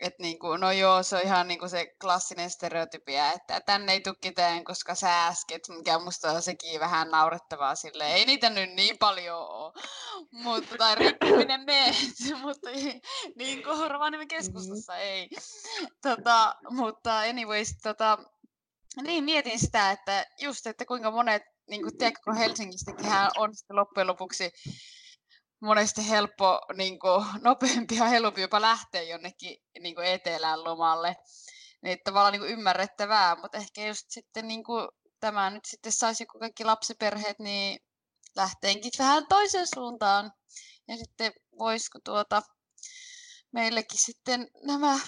että 0.00 0.22
niin 0.22 0.38
kuin, 0.38 0.60
no 0.60 0.72
joo, 0.72 1.02
se 1.02 1.16
on 1.16 1.22
ihan 1.22 1.48
niin 1.48 1.58
kuin 1.58 1.70
se 1.70 1.86
klassinen 2.00 2.50
stereotypia, 2.50 3.32
että 3.32 3.60
tänne 3.60 3.92
ei 3.92 4.00
tule 4.00 4.16
ketään, 4.20 4.64
koska 4.64 4.94
sä 4.94 5.26
äsken, 5.26 5.60
mikä 5.68 5.98
musta 5.98 6.32
on 6.32 6.42
sekin 6.42 6.80
vähän 6.80 7.10
naurettavaa 7.10 7.74
sille. 7.74 8.06
Ei 8.06 8.24
niitä 8.24 8.50
nyt 8.50 8.70
niin 8.70 8.98
paljon 8.98 9.38
ole, 9.38 9.72
mutta, 10.32 10.76
tai 10.78 10.94
rikkiminen 10.94 11.64
meet, 11.64 11.96
mutta 12.42 12.70
niin 13.36 13.62
kuin 13.62 13.90
Rovaniemen 13.90 14.28
keskustassa 14.28 14.92
mm-hmm. 14.92 15.06
ei. 15.06 15.28
Tota, 16.02 16.54
mutta 16.70 17.18
anyways, 17.18 17.68
tota, 17.82 18.18
niin 19.02 19.24
mietin 19.24 19.58
sitä, 19.58 19.90
että 19.90 20.26
just, 20.40 20.66
että 20.66 20.84
kuinka 20.84 21.10
monet, 21.10 21.42
niin 21.70 21.82
kuin, 21.82 21.98
tiedätkö, 21.98 22.20
kun 22.24 22.36
Helsingistäkin 22.36 23.06
on 23.36 23.54
sitten 23.54 23.76
loppujen 23.76 24.06
lopuksi 24.06 24.52
monesti 25.60 26.08
helppo, 26.08 26.60
niin 26.76 26.98
kuin, 26.98 27.24
nopeampi 27.42 27.96
ja 27.96 28.04
helpompi 28.04 28.40
jopa 28.40 28.60
lähteä 28.60 29.02
jonnekin 29.02 29.56
niin 29.80 29.94
kuin 29.94 30.06
etelään 30.06 30.64
lomalle. 30.64 31.16
Niin 31.82 31.98
tavallaan 32.04 32.32
niin 32.32 32.40
kuin 32.40 32.52
ymmärrettävää, 32.52 33.36
mutta 33.36 33.58
ehkä 33.58 33.86
just 33.86 34.04
sitten 34.08 34.48
niin 34.48 34.64
kuin, 34.64 34.88
tämä 35.20 35.50
nyt 35.50 35.64
sitten 35.64 35.92
saisi 35.92 36.22
joku 36.22 36.38
kaikki 36.38 36.64
lapsiperheet, 36.64 37.38
niin 37.38 37.80
lähteenkin 38.36 38.92
vähän 38.98 39.26
toiseen 39.28 39.66
suuntaan. 39.74 40.32
Ja 40.88 40.96
sitten 40.96 41.32
voisiko 41.58 41.98
tuota 42.04 42.42
meillekin 43.52 43.98
sitten 43.98 44.48
nämä 44.66 44.98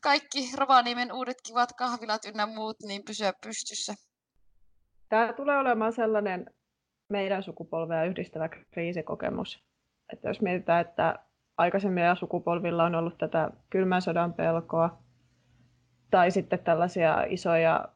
kaikki 0.00 0.50
Rovaniemen 0.56 1.12
uudet 1.12 1.36
kivat 1.46 1.72
kahvilat 1.78 2.24
ynnä 2.24 2.46
muut 2.46 2.76
niin 2.82 3.04
pysyä 3.04 3.32
pystyssä. 3.42 3.94
Tämä 5.08 5.32
tulee 5.32 5.58
olemaan 5.58 5.92
sellainen 5.92 6.50
meidän 7.08 7.42
sukupolvea 7.42 8.04
yhdistävä 8.04 8.48
kriisikokemus, 8.48 9.64
että 10.12 10.28
jos 10.28 10.40
mietitään, 10.40 10.80
että 10.80 11.18
aikaisemmin 11.58 12.16
sukupolvilla 12.16 12.84
on 12.84 12.94
ollut 12.94 13.18
tätä 13.18 13.50
kylmän 13.70 14.02
sodan 14.02 14.32
pelkoa, 14.32 14.98
tai 16.10 16.30
sitten 16.30 16.58
tällaisia 16.58 17.24
isoja, 17.28 17.88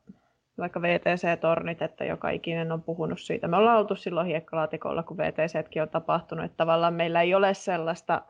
vaikka 0.58 0.82
VTC-tornit, 0.82 1.82
että 1.82 2.04
joka 2.04 2.30
ikinen 2.30 2.72
on 2.72 2.82
puhunut 2.82 3.20
siitä. 3.20 3.48
Me 3.48 3.56
ollaan 3.56 3.78
oltu 3.78 3.96
silloin 3.96 4.26
hiekkalaatikolla, 4.26 5.02
kun 5.02 5.16
VTCtkin 5.16 5.82
on 5.82 5.88
tapahtunut, 5.88 6.44
että 6.44 6.56
tavallaan 6.56 6.94
meillä 6.94 7.22
ei 7.22 7.34
ole 7.34 7.54
sellaista 7.54 8.22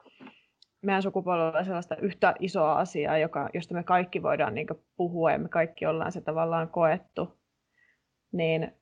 meidän 0.83 1.03
sukupolvella 1.03 1.65
sellaista 1.65 1.97
yhtä 1.97 2.35
isoa 2.39 2.73
asiaa, 2.79 3.19
joka, 3.19 3.49
josta 3.55 3.75
me 3.75 3.83
kaikki 3.83 4.23
voidaan 4.23 4.55
niin 4.55 4.67
puhua 4.97 5.33
ja 5.33 5.39
me 5.39 5.49
kaikki 5.49 5.87
ollaan 5.87 6.13
se 6.13 6.21
tavallaan 6.21 6.69
koettu, 6.69 7.39
niin 8.33 8.73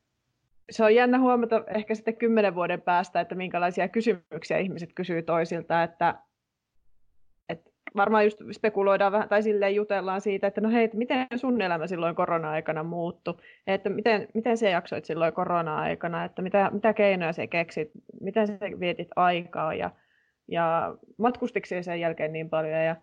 se 0.71 0.85
on 0.85 0.95
jännä 0.95 1.19
huomata 1.19 1.65
ehkä 1.75 1.95
sitten 1.95 2.17
kymmenen 2.17 2.55
vuoden 2.55 2.83
päästä, 2.83 3.21
että 3.21 3.35
minkälaisia 3.35 3.89
kysymyksiä 3.89 4.59
ihmiset 4.59 4.91
kysyy 4.95 5.23
toisilta, 5.23 5.83
että, 5.83 6.15
että 7.49 7.71
varmaan 7.97 8.25
just 8.25 8.39
spekuloidaan 8.53 9.13
vähän, 9.13 9.29
tai 9.29 9.43
silleen 9.43 9.75
jutellaan 9.75 10.21
siitä, 10.21 10.47
että 10.47 10.61
no 10.61 10.71
hei, 10.71 10.85
että 10.85 10.97
miten 10.97 11.27
sun 11.37 11.63
elämä 11.63 11.87
silloin 11.87 12.15
korona-aikana 12.15 12.83
muuttui, 12.83 13.35
että 13.67 13.91
miten, 13.91 14.29
miten 14.35 14.57
se 14.57 14.71
jaksoit 14.71 15.05
silloin 15.05 15.33
korona-aikana, 15.33 16.25
että 16.25 16.43
mitä, 16.43 16.71
mitä 16.73 16.93
keinoja 16.93 17.33
se 17.33 17.47
keksit, 17.47 17.91
miten 18.21 18.47
se 18.47 18.59
vietit 18.81 19.09
aikaa? 19.17 19.75
Ja, 19.75 19.91
ja 20.49 20.97
matkustiko 21.19 21.67
sen 21.81 22.01
jälkeen 22.01 22.33
niin 22.33 22.51
paljon? 22.51 22.85
Ja 22.85 22.97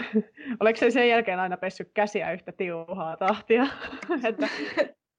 oliko 0.60 0.78
se 0.78 0.90
sen 0.90 1.08
jälkeen 1.08 1.40
aina 1.40 1.56
pessy 1.56 1.90
käsiä 1.94 2.32
yhtä 2.32 2.52
tiuhaa 2.52 3.16
tahtia, 3.16 3.66
että, 4.28 4.48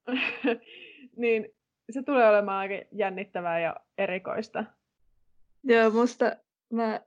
niin 1.23 1.57
se 1.89 2.04
tulee 2.04 2.30
olemaan 2.30 2.58
aika 2.58 2.86
jännittävää 2.91 3.60
ja 3.60 3.76
erikoista. 3.97 4.63
Joo, 5.63 5.89
musta 5.89 6.36
mä 6.73 7.02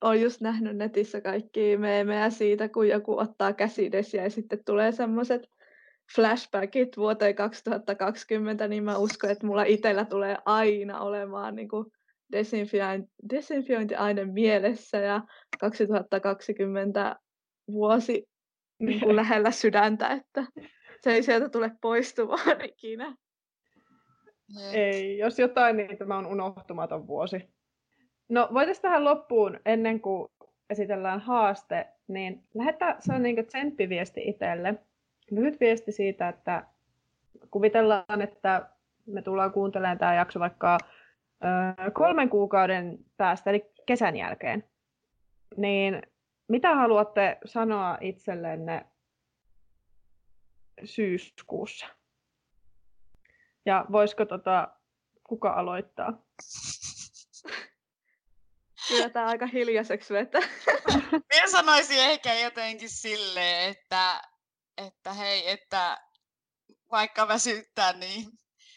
oon 0.00 0.20
just 0.20 0.40
nähnyt 0.40 0.76
netissä 0.76 1.20
kaikki 1.20 1.76
meemejä 1.76 2.30
siitä, 2.30 2.68
kun 2.68 2.88
joku 2.88 3.18
ottaa 3.18 3.52
käsidesiä 3.52 4.22
ja 4.22 4.30
sitten 4.30 4.64
tulee 4.64 4.92
semmoiset 4.92 5.50
flashbackit 6.14 6.96
vuoteen 6.96 7.34
2020, 7.34 8.68
niin 8.68 8.84
mä 8.84 8.98
uskon, 8.98 9.30
että 9.30 9.46
mulla 9.46 9.64
itsellä 9.64 10.04
tulee 10.04 10.36
aina 10.44 11.00
olemaan 11.00 11.56
niin 11.56 11.68
kuin 11.68 11.86
desinfiointiaine 13.30 14.24
mielessä 14.24 14.98
ja 14.98 15.22
2020 15.60 17.16
vuosi 17.72 18.28
niin 18.78 19.00
kuin 19.00 19.16
lähellä 19.22 19.50
sydäntä, 19.50 20.08
että 20.08 20.46
se 21.00 21.12
ei 21.12 21.22
sieltä 21.22 21.48
tule 21.48 21.70
poistumaan 21.80 22.60
ikinä. 22.70 23.16
Ei, 24.72 25.18
jos 25.18 25.38
jotain, 25.38 25.76
niin 25.76 25.98
tämä 25.98 26.18
on 26.18 26.26
unohtumaton 26.26 27.06
vuosi. 27.06 27.50
No 28.28 28.48
voitaisiin 28.54 28.82
tähän 28.82 29.04
loppuun, 29.04 29.60
ennen 29.64 30.00
kuin 30.00 30.28
esitellään 30.70 31.20
haaste, 31.20 31.86
niin 32.08 32.42
lähetä 32.54 32.96
se 32.98 33.12
on 33.12 33.22
niin 33.22 33.46
tsemppiviesti 33.46 34.28
itselle. 34.28 34.74
Lyhyt 35.30 35.60
viesti 35.60 35.92
siitä, 35.92 36.28
että 36.28 36.66
kuvitellaan, 37.50 38.20
että 38.22 38.68
me 39.06 39.22
tullaan 39.22 39.52
kuuntelemaan 39.52 39.98
tämä 39.98 40.14
jakso 40.14 40.40
vaikka 40.40 40.78
ö, 41.44 41.90
kolmen 41.90 42.28
kuukauden 42.28 42.98
päästä, 43.16 43.50
eli 43.50 43.70
kesän 43.86 44.16
jälkeen. 44.16 44.64
Niin 45.56 46.02
mitä 46.48 46.74
haluatte 46.74 47.38
sanoa 47.44 47.98
itsellenne 48.00 48.86
syyskuussa? 50.84 51.86
Ja 53.66 53.84
voisiko 53.92 54.24
tota, 54.24 54.68
kuka 55.24 55.52
aloittaa? 55.52 56.12
Kyllä 58.88 59.10
tämä 59.10 59.26
aika 59.26 59.46
hiljaiseksi 59.46 60.14
vetää. 60.14 60.40
Minä 61.32 61.50
sanoisin 61.50 61.98
ehkä 61.98 62.34
jotenkin 62.34 62.90
silleen, 62.90 63.70
että, 63.70 64.22
että 64.76 65.12
hei, 65.12 65.50
että 65.50 66.06
vaikka 66.90 67.28
väsyttää, 67.28 67.92
niin 67.92 68.26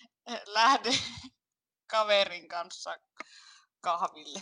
lähde 0.46 0.90
kaverin 1.88 2.48
kanssa 2.48 2.98
kahville. 3.82 4.40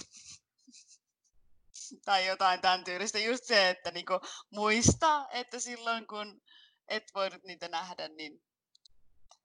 tai 2.06 2.28
jotain 2.28 2.62
tämän 2.62 2.84
tyylistä. 2.84 3.20
Just 3.20 3.44
se, 3.44 3.70
että 3.70 3.92
niinku 3.92 4.20
muista, 4.52 5.28
että 5.32 5.60
silloin 5.60 6.08
kun 6.08 6.42
et 6.88 7.04
voinut 7.16 7.44
niitä 7.44 7.68
nähdä, 7.68 8.08
niin 8.08 8.44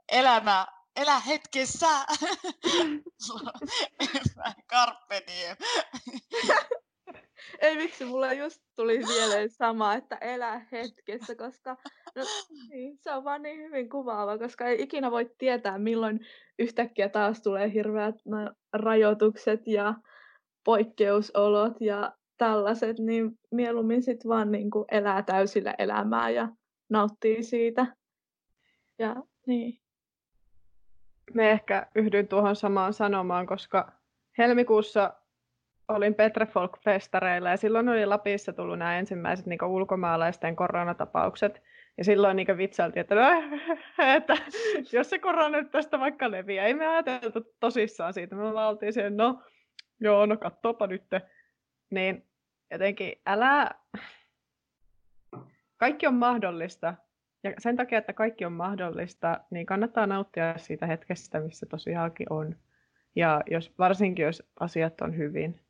elämä 0.09 0.67
elä 0.97 1.21
hetkessä. 1.21 1.87
Carpe 4.71 5.23
diem. 5.27 5.57
Ei 7.61 7.77
miksi, 7.77 8.05
mulla 8.05 8.33
just 8.33 8.63
tuli 8.77 8.99
mieleen 8.99 9.51
sama, 9.51 9.95
että 9.95 10.17
elä 10.17 10.67
hetkessä, 10.73 11.35
koska 11.35 11.77
no, 12.17 12.23
niin, 12.69 12.99
se 13.01 13.13
on 13.13 13.25
vaan 13.25 13.43
niin 13.43 13.59
hyvin 13.61 13.89
kuvaava, 13.89 14.39
koska 14.39 14.67
ei 14.67 14.83
ikinä 14.83 15.11
voi 15.11 15.31
tietää, 15.39 15.79
milloin 15.79 16.21
yhtäkkiä 16.59 17.09
taas 17.09 17.43
tulee 17.43 17.73
hirveät 17.73 18.15
no, 18.25 18.53
rajoitukset 18.73 19.61
ja 19.67 19.95
poikkeusolot 20.65 21.81
ja 21.81 22.13
tällaiset, 22.39 22.99
niin 22.99 23.39
mieluummin 23.51 24.03
sitten 24.03 24.29
vaan 24.29 24.53
niin 24.53 24.71
kuin 24.71 24.85
elää 24.91 25.23
täysillä 25.23 25.75
elämää 25.79 26.31
ja 26.31 26.49
nauttii 26.91 27.43
siitä. 27.43 27.97
Ja 28.99 29.17
niin 29.47 29.82
me 31.35 31.51
ehkä 31.51 31.87
yhdyn 31.95 32.29
tuohon 32.29 32.57
samaan 32.57 32.93
sanomaan, 32.93 33.47
koska 33.47 33.93
helmikuussa 34.39 35.15
olin 35.89 36.15
Petrefolk-festareilla 36.15 37.51
ja 37.51 37.57
silloin 37.57 37.89
oli 37.89 38.07
Lapissa 38.07 38.53
tullut 38.53 38.79
nämä 38.79 38.99
ensimmäiset 38.99 39.47
niin 39.47 39.65
ulkomaalaisten 39.65 40.57
koronatapaukset. 40.57 41.63
Ja 41.99 42.05
silloin 42.05 42.37
niin 42.37 42.59
vitsailtiin, 42.59 43.01
että, 43.01 43.15
no, 43.15 43.23
että 44.17 44.37
jos 44.93 45.11
se 45.11 45.19
korona 45.19 45.49
nyt 45.49 45.71
tästä 45.71 46.01
vaikka 46.01 46.31
leviää, 46.31 46.67
ei 46.67 46.75
me 46.75 46.87
ajateltu 46.87 47.55
tosissaan 47.61 48.13
siitä. 48.15 48.37
Me 48.37 48.43
oltiin 48.43 48.93
siihen, 48.93 49.17
no 49.17 49.43
joo, 50.01 50.27
no 50.27 50.37
kattoopa 50.37 50.87
nyt. 50.87 51.05
Niin 51.91 52.27
jotenkin 52.71 53.13
älä... 53.27 53.71
Kaikki 55.77 56.07
on 56.07 56.15
mahdollista, 56.15 56.95
ja 57.45 57.53
sen 57.59 57.77
takia, 57.77 57.99
että 57.99 58.13
kaikki 58.13 58.45
on 58.45 58.53
mahdollista, 58.53 59.41
niin 59.51 59.67
kannattaa 59.67 60.07
nauttia 60.07 60.59
siitä 60.59 60.87
hetkestä, 60.87 61.41
missä 61.41 61.67
tosiaankin 61.67 62.33
on. 62.33 62.57
Ja 63.17 63.43
jos, 63.51 63.73
varsinkin, 63.79 64.25
jos 64.25 64.43
asiat 64.61 65.01
on 65.01 65.17
hyvin. 65.17 65.61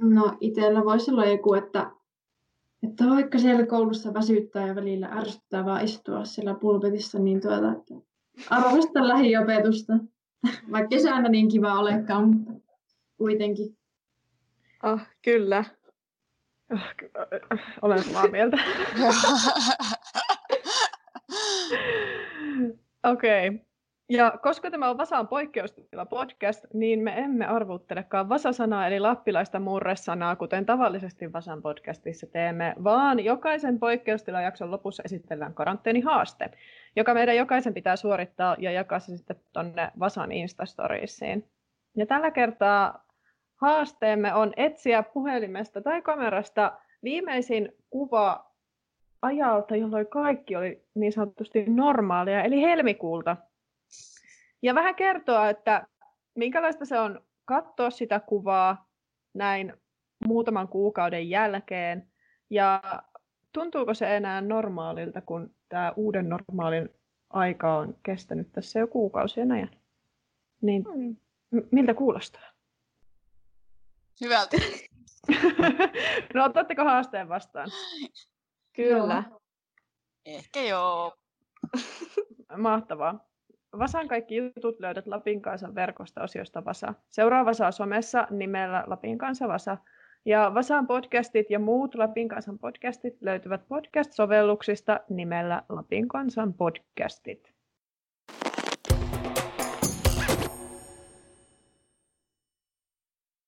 No 0.00 0.36
itsellä 0.40 0.84
voisi 0.84 1.10
olla 1.10 1.24
joku, 1.24 1.54
että, 1.54 1.90
että 2.82 3.04
vaikka 3.04 3.38
siellä 3.38 3.66
koulussa 3.66 4.14
väsyttää 4.14 4.66
ja 4.66 4.74
välillä 4.74 5.06
ärsyttää 5.06 5.64
vaan 5.64 5.84
istua 5.84 6.24
siellä 6.24 6.54
pulpetissa, 6.54 7.18
niin 7.18 7.40
tuota, 7.40 7.72
että 7.72 7.94
arvosta 8.50 9.08
lähiopetusta. 9.08 9.92
Vaikka 10.72 10.88
kesänä 10.88 11.28
niin 11.28 11.48
kiva 11.48 11.80
olekaan, 11.80 12.28
mutta 12.28 12.52
kuitenkin. 13.16 13.78
Ah, 14.82 15.08
kyllä. 15.22 15.64
Ah, 16.70 16.94
olen 17.82 18.02
samaa 18.02 18.28
mieltä. 18.36 18.56
Okei. 23.04 23.48
Okay. 23.48 23.68
Ja 24.10 24.38
koska 24.42 24.70
tämä 24.70 24.90
on 24.90 24.98
Vasaan 24.98 25.28
poikkeustila 25.28 26.06
podcast, 26.06 26.64
niin 26.74 27.00
me 27.00 27.18
emme 27.18 27.46
arvuttelekaan 27.46 28.28
Vasasanaa 28.28 28.86
eli 28.86 29.00
lappilaista 29.00 29.60
murresanaa, 29.60 30.36
kuten 30.36 30.66
tavallisesti 30.66 31.32
Vasan 31.32 31.62
podcastissa 31.62 32.26
teemme, 32.26 32.74
vaan 32.84 33.24
jokaisen 33.24 33.78
poikkeustilajakson 33.78 34.70
lopussa 34.70 35.02
esitellään 35.06 35.54
karanteenihaaste, 35.54 36.50
joka 36.96 37.14
meidän 37.14 37.36
jokaisen 37.36 37.74
pitää 37.74 37.96
suorittaa 37.96 38.56
ja 38.58 38.70
jakaa 38.72 39.00
se 39.00 39.16
sitten 39.16 39.36
tuonne 39.52 39.90
Vasan 39.98 40.32
Instastoriesiin. 40.32 41.48
Ja 41.96 42.06
tällä 42.06 42.30
kertaa 42.30 43.07
haasteemme 43.60 44.34
on 44.34 44.52
etsiä 44.56 45.02
puhelimesta 45.02 45.82
tai 45.82 46.02
kamerasta 46.02 46.78
viimeisin 47.02 47.72
kuva 47.90 48.52
ajalta, 49.22 49.76
jolloin 49.76 50.06
kaikki 50.06 50.56
oli 50.56 50.84
niin 50.94 51.12
sanotusti 51.12 51.64
normaalia, 51.66 52.42
eli 52.42 52.62
helmikuulta. 52.62 53.36
Ja 54.62 54.74
vähän 54.74 54.94
kertoa, 54.94 55.48
että 55.48 55.86
minkälaista 56.34 56.84
se 56.84 57.00
on 57.00 57.20
katsoa 57.44 57.90
sitä 57.90 58.20
kuvaa 58.20 58.88
näin 59.34 59.72
muutaman 60.26 60.68
kuukauden 60.68 61.30
jälkeen, 61.30 62.08
ja 62.50 62.82
tuntuuko 63.52 63.94
se 63.94 64.16
enää 64.16 64.40
normaalilta, 64.40 65.20
kun 65.20 65.54
tämä 65.68 65.92
uuden 65.96 66.28
normaalin 66.28 66.88
aika 67.30 67.76
on 67.76 67.96
kestänyt 68.02 68.52
tässä 68.52 68.78
jo 68.78 68.86
kuukausien 68.86 69.52
ajan. 69.52 69.70
Niin 70.62 70.84
mm. 71.50 71.62
miltä 71.72 71.94
kuulostaa? 71.94 72.57
Hyvältä. 74.20 74.56
no 76.34 76.44
otatteko 76.44 76.84
haasteen 76.84 77.28
vastaan? 77.28 77.68
Kyllä. 78.72 79.24
Ehkä 80.26 80.60
joo. 80.60 81.16
Mahtavaa. 82.56 83.28
Vasan 83.78 84.08
kaikki 84.08 84.36
jutut 84.36 84.80
löydät 84.80 85.06
Lapin 85.06 85.42
kansan 85.42 85.74
verkosta 85.74 86.22
osiosta 86.22 86.64
Vasa. 86.64 86.94
Seuraa 87.10 87.44
Vasaa 87.44 87.70
somessa 87.70 88.26
nimellä 88.30 88.84
Lapin 88.86 89.18
kanssa 89.18 89.48
Vasa. 89.48 89.76
Ja 90.24 90.54
Vasan 90.54 90.86
podcastit 90.86 91.50
ja 91.50 91.58
muut 91.58 91.94
Lapin 91.94 92.28
kansan 92.28 92.58
podcastit 92.58 93.14
löytyvät 93.20 93.60
podcast-sovelluksista 93.68 95.00
nimellä 95.08 95.62
Lapin 95.68 96.08
kansan 96.08 96.54
podcastit. 96.54 97.57